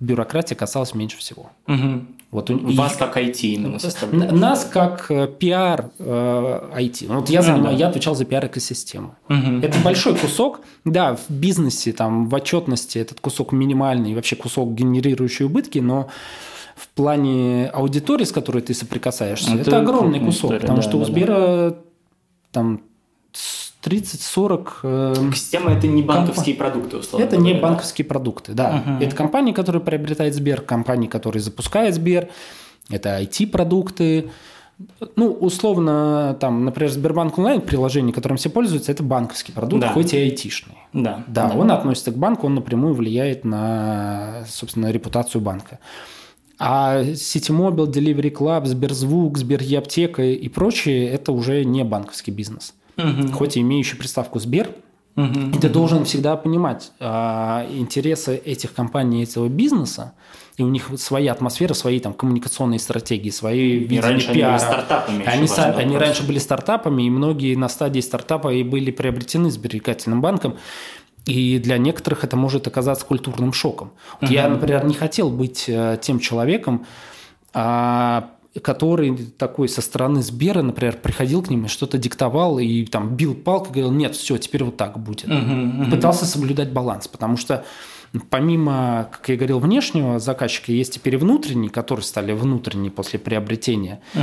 [0.00, 1.50] бюрократия касалась меньше всего.
[1.66, 2.04] Угу.
[2.30, 4.32] Вот у, Вас и, как IT именно составляет?
[4.32, 7.06] Нас как э, пиар э, IT.
[7.08, 7.84] Вот я, занимаю, да.
[7.84, 9.10] я отвечал за пиар экосистемы.
[9.28, 9.60] Угу.
[9.62, 10.60] Это большой кусок.
[10.84, 16.08] Да, в бизнесе, там, в отчетности этот кусок минимальный, вообще кусок, генерирующий убытки, но
[16.74, 20.98] в плане аудитории, с которой ты соприкасаешься, это, это огромный кусок, история, потому да, что
[20.98, 21.76] у Сбера да.
[22.52, 22.82] там
[23.86, 24.68] 30-40...
[24.82, 26.72] Э, Система– это не банковские комп...
[26.72, 27.68] продукты, условно Это говоря, не да?
[27.68, 28.82] банковские продукты, да.
[28.84, 29.04] Угу.
[29.04, 32.28] Это компании, которые приобретают Сбер, компании, которые запускают Сбер,
[32.90, 34.30] это IT-продукты.
[35.14, 39.88] Ну, условно, там, например, Сбербанк онлайн приложение, которым все пользуются, это банковский продукт, да.
[39.88, 40.76] хоть и айтишный.
[40.92, 41.24] Да.
[41.26, 41.48] да.
[41.48, 45.78] Да, он относится к банку, он напрямую влияет на, собственно, репутацию банка.
[46.58, 53.32] А Ситимобил, Delivery Club, Сберзвук, Сберъаптека и прочее– это уже не банковский бизнес угу.
[53.32, 54.68] хоть и имеющий приставку Сбер,
[55.16, 60.12] И ты должен всегда понимать а, интересы этих компаний, этого бизнеса,
[60.58, 64.54] и у них своя атмосфера, свои там коммуникационные стратегии, свои видения раньше пиара.
[64.54, 65.24] Они были стартапами.
[65.26, 70.20] Они, са, они раньше были стартапами, и многие на стадии стартапа и были приобретены сберегательным
[70.20, 70.56] банком.
[71.26, 73.92] И для некоторых это может оказаться культурным шоком.
[74.20, 74.32] Вот угу.
[74.32, 76.86] Я, например, не хотел быть э, тем человеком,
[77.52, 78.30] а,
[78.62, 83.34] который такой со стороны Сбера, например, приходил к ним и что-то диктовал и там бил
[83.34, 85.28] палкой, говорил, нет, все, теперь вот так будет.
[85.28, 85.90] Угу, угу.
[85.90, 87.64] Пытался соблюдать баланс, потому что
[88.30, 94.00] помимо, как я говорил, внешнего заказчика, есть теперь и внутренний, которые стали внутренние после приобретения.
[94.14, 94.22] Угу.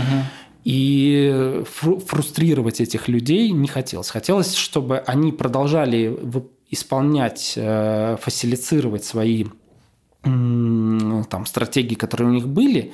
[0.63, 1.63] И
[2.07, 4.09] фрустрировать этих людей не хотелось.
[4.09, 6.17] Хотелось, чтобы они продолжали
[6.73, 9.45] исполнять, э, фасилицировать свои
[10.23, 12.93] там, стратегии, которые у них были,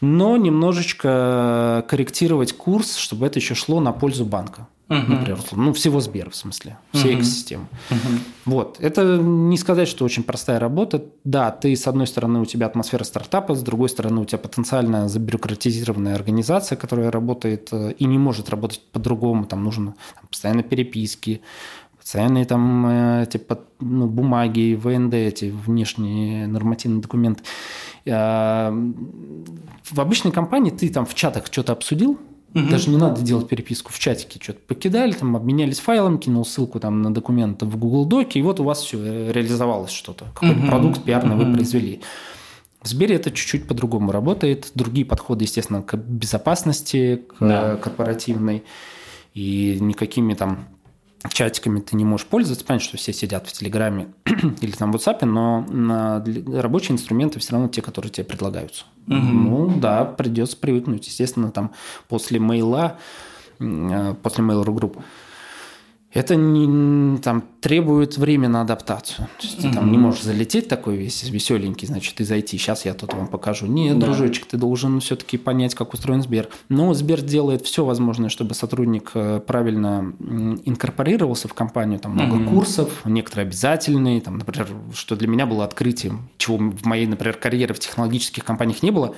[0.00, 4.66] но немножечко корректировать курс, чтобы это еще шло на пользу банка.
[4.88, 4.98] Угу.
[4.98, 7.18] Например, ну, всего Сбера, в смысле, всей угу.
[7.18, 7.66] экосистемы.
[7.90, 7.98] Угу.
[8.44, 8.76] Вот.
[8.80, 11.04] Это не сказать, что очень простая работа.
[11.24, 15.08] Да, ты, с одной стороны, у тебя атмосфера стартапа, с другой стороны, у тебя потенциально
[15.08, 19.46] забюрократизированная организация, которая работает э, и не может работать по-другому.
[19.46, 21.40] Там нужно там, постоянно переписки,
[22.06, 27.42] постоянные там типа ну, бумаги, ВНД, эти внешние нормативные документы.
[28.08, 28.72] А,
[29.90, 32.70] в обычной компании ты там в чатах что-то обсудил, угу.
[32.70, 37.02] даже не надо делать переписку в чатике, что-то покидали, там обменялись файлом, кинул ссылку там
[37.02, 40.68] на документ в Google Доке, и вот у вас все э, реализовалось что-то, какой-то угу.
[40.68, 41.46] продукт пиарный угу.
[41.46, 42.02] вы произвели.
[42.82, 47.76] В Сбере это чуть-чуть по-другому работает, другие подходы, естественно, к безопасности, к да.
[47.78, 48.62] корпоративной,
[49.34, 50.68] и никакими там
[51.32, 52.64] чатиками ты не можешь пользоваться.
[52.64, 54.08] Понятно, что все сидят в Телеграме
[54.60, 55.64] или там в WhatsApp, но
[56.60, 58.84] рабочие инструменты все равно те, которые тебе предлагаются.
[59.06, 59.16] Угу.
[59.16, 61.06] Ну да, придется привыкнуть.
[61.06, 61.72] Естественно, там
[62.08, 62.98] после мейла,
[63.58, 64.98] э, после Mail.ru групп,
[66.16, 69.28] это не, там, требует время на адаптацию.
[69.38, 69.68] То есть, mm-hmm.
[69.68, 72.56] ты там не можешь залететь такой весь веселенький, значит, и зайти.
[72.56, 73.66] Сейчас я тут вам покажу.
[73.66, 74.06] Нет, да.
[74.06, 76.48] дружочек, ты должен все-таки понять, как устроен Сбер.
[76.70, 80.14] Но Сбер делает все возможное, чтобы сотрудник э, правильно
[80.64, 81.98] инкорпорировался в компанию.
[81.98, 82.48] Там много mm-hmm.
[82.48, 84.22] курсов, некоторые обязательные.
[84.22, 88.82] Там, например, что для меня было открытием, чего в моей, например, карьере в технологических компаниях
[88.82, 89.14] не было.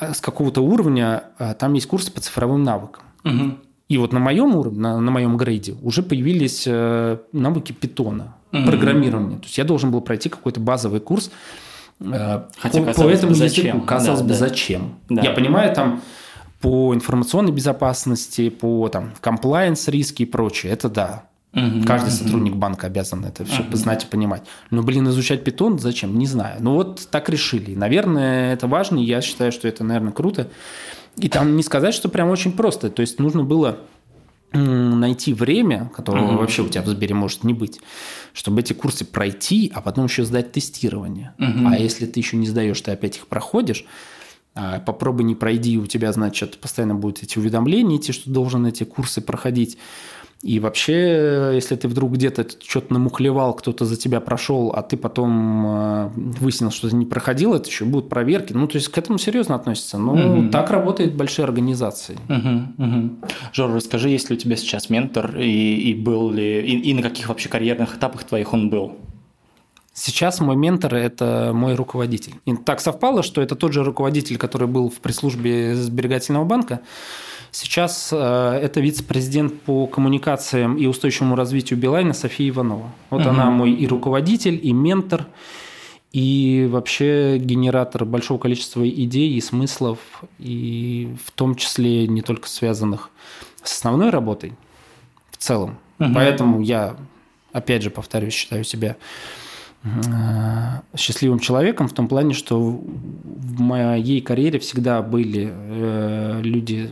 [0.00, 3.04] Э, с какого-то уровня э, там есть курсы по цифровым навыкам.
[3.22, 3.56] Mm-hmm.
[3.90, 8.64] И вот на моем уровне, на, на моем грейде уже появились э, навыки питона, mm-hmm.
[8.64, 9.36] программирования.
[9.38, 11.32] То есть я должен был пройти какой-то базовый курс
[11.98, 13.66] э, Хотя, по, по этому зачем?
[13.66, 13.86] языку.
[13.86, 14.36] Казалось да, бы, да.
[14.36, 14.94] зачем?
[15.08, 15.22] Да.
[15.22, 16.02] Я понимаю там
[16.60, 20.72] по информационной безопасности, по там комплайенс риски и прочее.
[20.72, 21.24] Это да.
[21.52, 22.16] Угу, Каждый угу.
[22.16, 23.76] сотрудник банка обязан это все угу.
[23.76, 24.42] знать и понимать.
[24.70, 26.16] Но, блин, изучать питон зачем?
[26.16, 26.58] Не знаю.
[26.60, 27.74] Ну вот так решили.
[27.74, 28.98] Наверное, это важно.
[28.98, 30.48] Я считаю, что это, наверное, круто.
[31.16, 32.90] И там не сказать, что прям очень просто.
[32.90, 33.78] То есть нужно было
[34.52, 36.38] найти время, которого mm-hmm.
[36.38, 37.80] вообще у тебя в Сбере может не быть,
[38.32, 41.34] чтобы эти курсы пройти, а потом еще сдать тестирование.
[41.38, 41.68] Mm-hmm.
[41.68, 43.84] А если ты еще не сдаешь, ты опять их проходишь,
[44.54, 48.82] а попробуй не пройди, у тебя, значит, постоянно будут эти уведомления идти, что должен эти
[48.82, 49.78] курсы проходить.
[50.42, 55.66] И вообще, если ты вдруг где-то что-то намухлевал, кто-то за тебя прошел, а ты потом
[55.66, 58.54] э, выяснил, что ты не проходил, это еще будут проверки.
[58.54, 59.98] Ну, то есть к этому серьезно относятся.
[59.98, 60.48] Но угу.
[60.50, 62.18] так работают большие организации.
[62.28, 63.10] Угу, угу.
[63.52, 67.02] Жор, расскажи, есть ли у тебя сейчас ментор, и, и был ли, и, и на
[67.02, 68.96] каких вообще карьерных этапах твоих он был?
[69.92, 72.34] Сейчас мой ментор– это мой руководитель.
[72.46, 76.80] И так совпало, что это тот же руководитель, который был в пресс-службе сберегательного банка,
[77.52, 82.90] Сейчас э, это вице-президент по коммуникациям и устойчивому развитию Билайна София Иванова.
[83.10, 83.30] Вот угу.
[83.30, 85.26] она мой и руководитель, и ментор,
[86.12, 89.98] и вообще генератор большого количества идей и смыслов,
[90.38, 93.10] и в том числе не только связанных
[93.62, 94.52] с основной работой
[95.30, 95.78] в целом.
[95.98, 96.10] Угу.
[96.14, 96.96] Поэтому я,
[97.52, 98.96] опять же, повторюсь, считаю себя
[99.82, 99.88] э,
[100.96, 106.90] счастливым человеком в том плане, что в моей карьере всегда были э, люди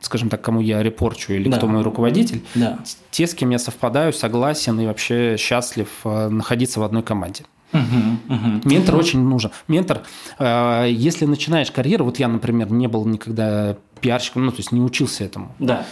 [0.00, 1.56] скажем так, кому я репорчу или да.
[1.56, 2.78] кто мой руководитель, да.
[3.10, 7.44] те, с кем я совпадаю, согласен и вообще счастлив э, находиться в одной команде.
[7.72, 8.68] Угу, угу.
[8.68, 9.02] Ментор угу.
[9.02, 9.50] очень нужен.
[9.66, 10.02] Ментор,
[10.38, 14.80] э, если начинаешь карьеру, вот я, например, не был никогда пиарщиком, ну, то есть не
[14.80, 15.54] учился этому.
[15.58, 15.84] Да.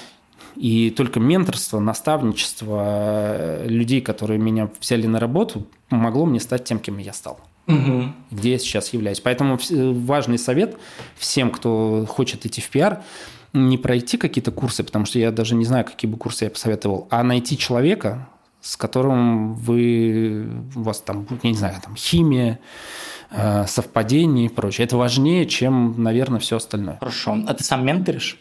[0.55, 6.97] И только менторство, наставничество людей, которые меня взяли на работу, помогло мне стать тем, кем
[6.99, 8.13] я стал угу.
[8.31, 9.21] где я сейчас являюсь.
[9.21, 10.77] Поэтому важный совет
[11.17, 13.03] всем, кто хочет идти в пиар,
[13.53, 17.09] не пройти какие-то курсы, потому что я даже не знаю, какие бы курсы я посоветовал,
[17.11, 18.29] а найти человека,
[18.61, 22.59] с которым вы, у вас там, я не знаю, там химия,
[23.31, 24.87] э, совпадение и прочее.
[24.87, 26.99] Это важнее, чем, наверное, все остальное.
[26.99, 27.39] Хорошо.
[27.47, 28.39] А ты сам менторишь?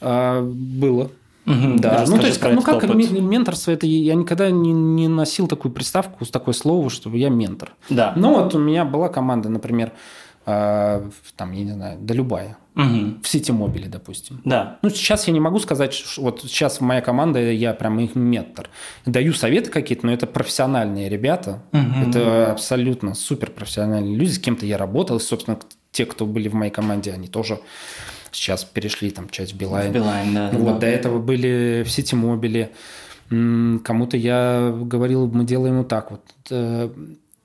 [0.00, 1.10] А, было.
[1.48, 2.94] Угу, да, ну то есть, ну как опыт.
[2.94, 7.72] менторство, это я никогда не, не носил такую приставку, с такое слово, чтобы я ментор.
[7.88, 8.12] Да.
[8.16, 9.92] Ну вот у меня была команда, например,
[10.44, 13.20] э, там, я не знаю, да любая, угу.
[13.22, 14.42] в сети мобиле, допустим.
[14.44, 14.78] Да.
[14.82, 18.68] Ну сейчас я не могу сказать, что вот сейчас моя команда, я прям их ментор.
[19.06, 22.08] Даю советы какие-то, но это профессиональные ребята, угу.
[22.10, 25.58] это абсолютно супер профессиональные люди, с кем-то я работал, и, собственно,
[25.92, 27.58] те, кто были в моей команде, они тоже
[28.32, 29.90] Сейчас перешли там часть в Билайн.
[29.90, 30.50] В Билайн, да.
[30.52, 30.80] Вот, да.
[30.80, 32.70] до этого были в сети мобиле.
[33.28, 36.22] Кому-то я говорил, мы делаем вот так вот.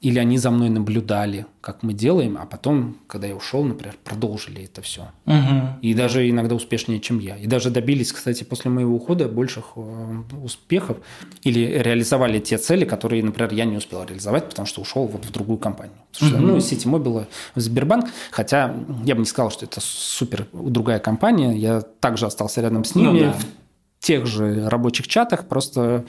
[0.03, 4.65] Или они за мной наблюдали, как мы делаем, а потом, когда я ушел, например, продолжили
[4.65, 5.03] это все.
[5.25, 5.79] Угу.
[5.81, 7.37] И даже иногда успешнее, чем я.
[7.37, 10.97] И даже добились, кстати, после моего ухода больших э, успехов
[11.43, 15.31] или реализовали те цели, которые, например, я не успел реализовать, потому что ушел вот в
[15.31, 15.95] другую компанию.
[16.11, 16.47] Потому что, угу.
[16.47, 18.75] ну, сети мобила в Сбербанк, хотя
[19.05, 23.07] я бы не сказал, что это супер другая компания, я также остался рядом с ними
[23.07, 23.31] ну, да.
[23.31, 26.03] в тех же рабочих чатах, просто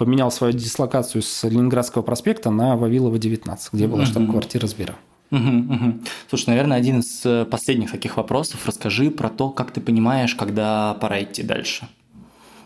[0.00, 4.94] поменял свою дислокацию с Ленинградского проспекта на Вавилова 19, где была штаб-квартира Сбера.
[5.30, 5.94] Угу, угу.
[6.30, 8.60] Слушай, наверное, один из э, последних таких вопросов.
[8.64, 11.86] Расскажи про то, как ты понимаешь, когда пора идти дальше.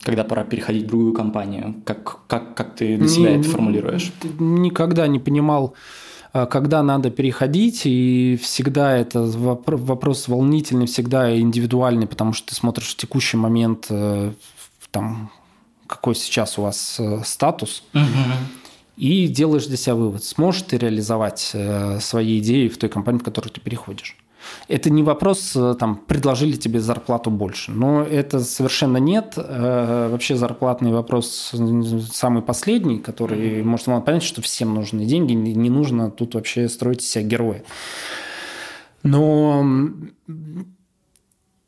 [0.05, 1.75] Когда пора переходить в другую компанию.
[1.85, 4.13] Как, как, как ты для себя не, это формулируешь?
[4.39, 5.75] Никогда не понимал,
[6.35, 12.93] э, когда надо переходить, и всегда это вопрос волнительный, всегда индивидуальный, потому что ты смотришь
[12.93, 14.31] в текущий момент э,
[14.93, 15.33] там,
[15.87, 18.03] какой сейчас у вас э, статус, угу.
[18.97, 23.25] и делаешь для себя вывод, сможешь ты реализовать э, свои идеи в той компании, в
[23.25, 24.17] которую ты переходишь.
[24.69, 29.35] Это не вопрос, э, там, предложили тебе зарплату больше, но это совершенно нет.
[29.37, 31.53] Вообще зарплатный вопрос
[32.13, 37.03] самый последний, который может вам понять, что всем нужны деньги, не нужно тут вообще строить
[37.03, 37.63] себя героя.
[39.03, 39.63] Но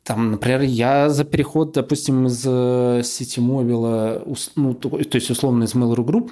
[0.07, 4.23] там, например, я за переход, допустим, из э, сети мобила,
[4.55, 6.31] ну, то, то есть условно из Mail.ru Group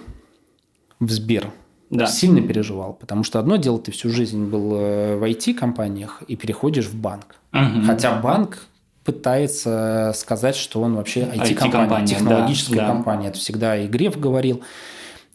[1.01, 1.51] в Сбер,
[1.89, 2.05] да.
[2.05, 6.86] сильно переживал, потому что одно дело, ты всю жизнь был э, в IT-компаниях и переходишь
[6.86, 7.36] в банк.
[7.51, 7.86] Угу.
[7.86, 8.59] Хотя банк
[9.03, 13.28] пытается сказать, что он вообще IT-компания, IT технологическая да, компания.
[13.28, 14.63] Это всегда и Греф говорил.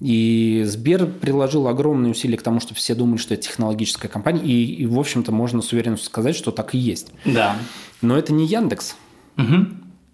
[0.00, 4.42] И Сбер приложил огромные усилия к тому, чтобы все думали, что это технологическая компания.
[4.42, 7.12] И, и в общем-то, можно с уверенностью сказать, что так и есть.
[7.24, 7.56] Да.
[8.00, 8.96] Но это не Яндекс.
[9.36, 9.66] Угу.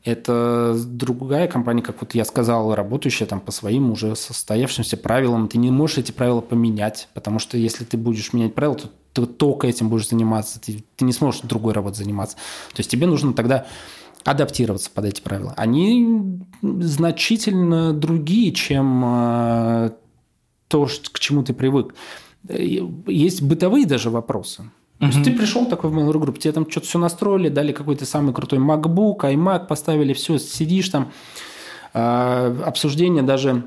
[0.06, 5.48] Это другая компания, как вот я сказал, работающая там по своим уже состоявшимся правилам.
[5.48, 9.26] Ты не можешь эти правила поменять, потому что если ты будешь менять правила, то ты
[9.26, 10.60] только этим будешь заниматься.
[10.60, 12.36] Ты, ты не сможешь другой работой заниматься.
[12.36, 13.66] То есть тебе нужно тогда
[14.26, 15.54] адаптироваться под эти правила.
[15.56, 19.90] Они значительно другие, чем э,
[20.68, 21.94] то, к чему ты привык.
[22.48, 24.70] Есть бытовые даже вопросы.
[24.98, 28.06] То есть ты пришел такой в Mail.ru группу, тебе там что-то все настроили, дали какой-то
[28.06, 31.12] самый крутой MacBook, iMac поставили, все, сидишь там,
[31.92, 33.64] э, обсуждение даже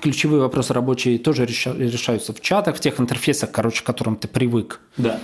[0.00, 4.80] ключевые вопросы рабочие тоже решаются в чатах, в тех интерфейсах, короче, к которым ты привык.
[4.96, 5.18] Да.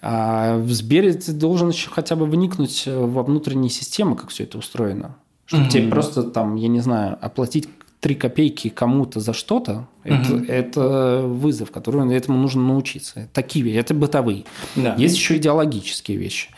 [0.00, 4.58] А в Сбере ты должен еще хотя бы вникнуть во внутренние системы, как все это
[4.58, 5.16] устроено.
[5.46, 5.70] Чтобы угу.
[5.70, 7.68] тебе просто там, я не знаю, оплатить
[8.00, 10.14] 3 копейки кому-то за что-то, угу.
[10.14, 13.28] это, это вызов, который этому нужно научиться.
[13.32, 14.44] Такие это бытовые.
[14.76, 14.94] Да.
[14.96, 16.50] Есть еще идеологические вещи.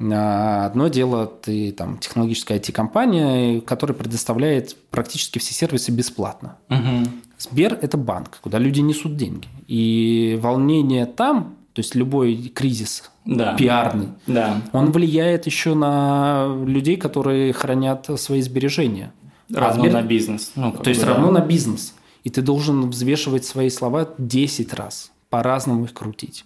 [0.00, 6.56] А, одно дело, ты там технологическая IT-компания, которая предоставляет практически все сервисы бесплатно.
[6.70, 7.08] Угу.
[7.38, 9.48] Сбер– это банк, куда люди несут деньги.
[9.68, 13.54] И волнение там, то есть любой кризис да.
[13.54, 14.60] пиарный, да.
[14.72, 19.12] он влияет еще на людей, которые хранят свои сбережения.
[19.52, 19.92] Равно Сбер...
[19.92, 20.52] на бизнес.
[20.54, 21.08] Ну, То есть да.
[21.08, 21.94] равно на бизнес.
[22.24, 26.44] И ты должен взвешивать свои слова 10 раз, по-разному их крутить.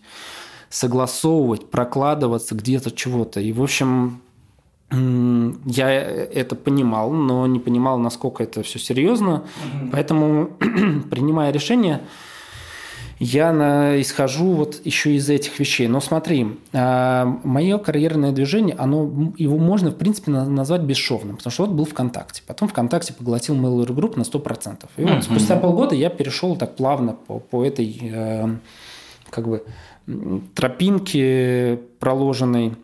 [0.70, 3.40] Согласовывать, прокладываться где-то чего-то.
[3.40, 4.20] И, в общем,
[4.90, 9.34] я это понимал, но не понимал, насколько это все серьезно.
[9.34, 9.90] Угу.
[9.92, 10.46] Поэтому,
[11.10, 12.02] принимая решение,
[13.18, 15.88] я на, исхожу вот еще из этих вещей.
[15.88, 21.66] Но смотри, а, мое карьерное движение, оно, его можно, в принципе, назвать бесшовным, потому что
[21.66, 22.42] вот был ВКонтакте.
[22.46, 24.84] Потом ВКонтакте поглотил Mail.ru Group на 100%.
[24.96, 25.22] И вот uh-huh.
[25.22, 28.48] спустя полгода я перешел так плавно по, по этой э,
[29.30, 29.64] как бы
[30.54, 32.74] тропинке проложенной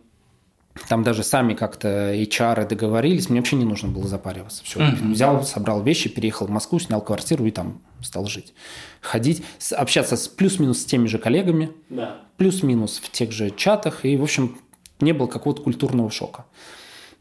[0.89, 4.63] там даже сами как-то HR договорились, мне вообще не нужно было запариваться.
[4.63, 5.11] Все, uh-huh.
[5.11, 8.53] взял, собрал вещи, переехал в Москву, снял квартиру и там стал жить.
[9.01, 12.17] Ходить, общаться с плюс-минус с теми же коллегами, да.
[12.37, 14.57] плюс-минус в тех же чатах, и, в общем,
[14.99, 16.45] не было какого-то культурного шока.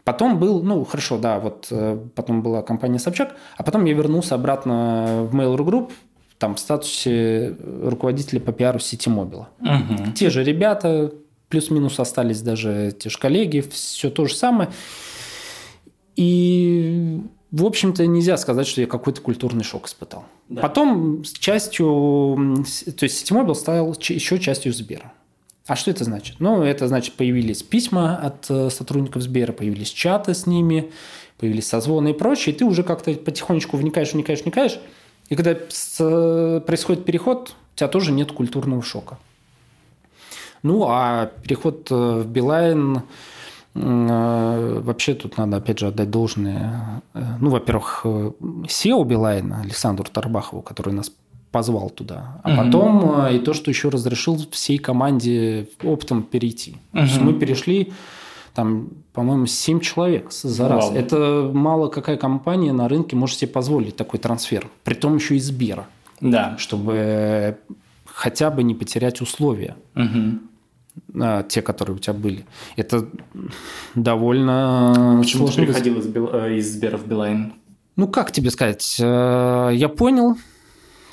[0.04, 4.34] Потом был, ну, хорошо, да, вот э, потом была компания Собчак, а потом я вернулся
[4.34, 5.92] обратно в Mail.ru Group,
[6.38, 9.50] там в статусе руководителя по пиару сети Мобила.
[9.60, 10.12] Угу.
[10.16, 11.12] Те же ребята,
[11.52, 14.70] плюс-минус остались даже те же коллеги, все то же самое.
[16.16, 20.24] И, в общем-то, нельзя сказать, что я какой-то культурный шок испытал.
[20.48, 20.62] Да.
[20.62, 22.64] Потом с частью,
[22.96, 25.12] то есть Ситимобил стал еще частью Сбера.
[25.66, 26.36] А что это значит?
[26.38, 30.90] Ну, это значит, появились письма от э, сотрудников Сбера, появились чаты с ними,
[31.36, 34.80] появились созвоны и прочее, и ты уже как-то потихонечку вникаешь, вникаешь, вникаешь,
[35.28, 35.54] и когда
[36.60, 39.18] происходит переход, у тебя тоже нет культурного шока.
[40.62, 43.02] Ну, а переход э, в Билайн,
[43.74, 47.02] э, вообще тут надо, опять же, отдать должное.
[47.14, 51.10] Ну, во-первых, SEO Билайна Александру Тарбахову, который нас
[51.50, 52.40] позвал туда.
[52.42, 52.56] А угу.
[52.56, 56.72] потом и то, что еще разрешил всей команде оптом перейти.
[56.92, 56.98] Угу.
[56.98, 57.92] То есть мы перешли
[58.54, 60.86] там, по-моему, 7 человек за раз.
[60.86, 60.94] Вау.
[60.94, 64.68] Это мало какая компания на рынке может себе позволить такой трансфер.
[64.84, 65.86] при том еще из Сбера.
[66.20, 66.56] Да.
[66.58, 67.58] Чтобы
[68.04, 69.76] хотя бы не потерять условия.
[69.96, 70.38] Угу.
[71.48, 72.46] Те, которые у тебя были.
[72.76, 73.08] Это
[73.94, 77.54] довольно Почему ты переходил из, э, из Сбера в Билайн?
[77.96, 78.96] Ну, как тебе сказать?
[79.00, 80.36] Э, я понял,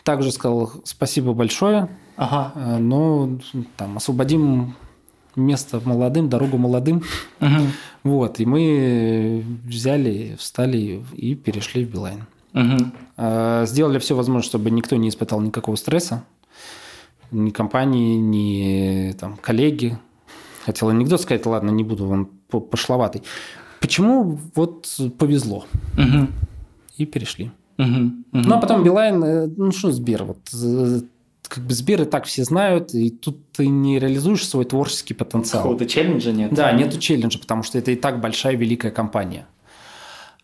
[0.04, 2.54] также сказал спасибо большое, ага.
[2.56, 3.40] Э, но
[3.78, 4.76] там освободим
[5.36, 7.04] место молодым, дорогу молодым.
[7.42, 7.62] Угу.
[8.04, 12.26] Вот, и мы взяли, встали и перешли в Билайн.
[12.54, 13.66] Угу.
[13.66, 16.24] Сделали все возможное, чтобы никто не испытал никакого стресса.
[17.32, 19.98] Ни компании, ни там, коллеги.
[20.66, 23.24] Хотел анекдот сказать, ладно, не буду, он пошловатый.
[23.80, 25.66] Почему вот повезло?
[25.98, 26.28] Угу.
[26.98, 27.52] И перешли.
[27.78, 28.14] Угу, угу.
[28.32, 31.00] Ну, а потом Билайн, э, ну что Сбер, вот э,
[31.48, 35.64] как бы Сбер и так все знают, и тут ты не реализуешь свой творческий потенциал.
[35.64, 36.54] Какого-то челленджа нет?
[36.54, 39.48] Да, нету челленджа, потому что это и так большая великая компания.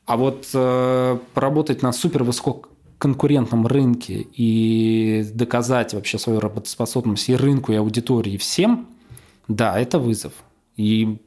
[0.05, 2.23] А вот э, поработать на супер
[2.95, 8.87] высококонкурентном рынке и доказать вообще свою работоспособность и рынку, и аудитории, и всем,
[9.47, 10.33] да, это вызов.
[10.77, 11.17] И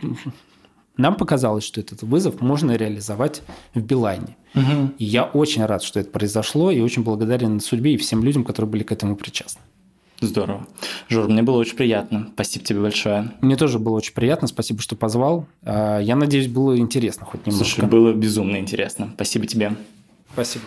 [0.96, 3.42] нам показалось, что этот вызов можно реализовать
[3.74, 4.36] в Билайне.
[4.54, 4.92] Угу.
[4.98, 8.70] И я очень рад, что это произошло, и очень благодарен судьбе и всем людям, которые
[8.70, 9.60] были к этому причастны.
[10.20, 10.66] Здорово.
[11.08, 12.30] Жор, мне было очень приятно.
[12.34, 13.30] Спасибо тебе большое.
[13.40, 14.48] Мне тоже было очень приятно.
[14.48, 15.46] Спасибо, что позвал.
[15.62, 17.64] А, я надеюсь, было интересно хоть немножко.
[17.64, 19.10] Слушай, было безумно интересно.
[19.14, 19.76] Спасибо тебе.
[20.32, 20.64] Спасибо.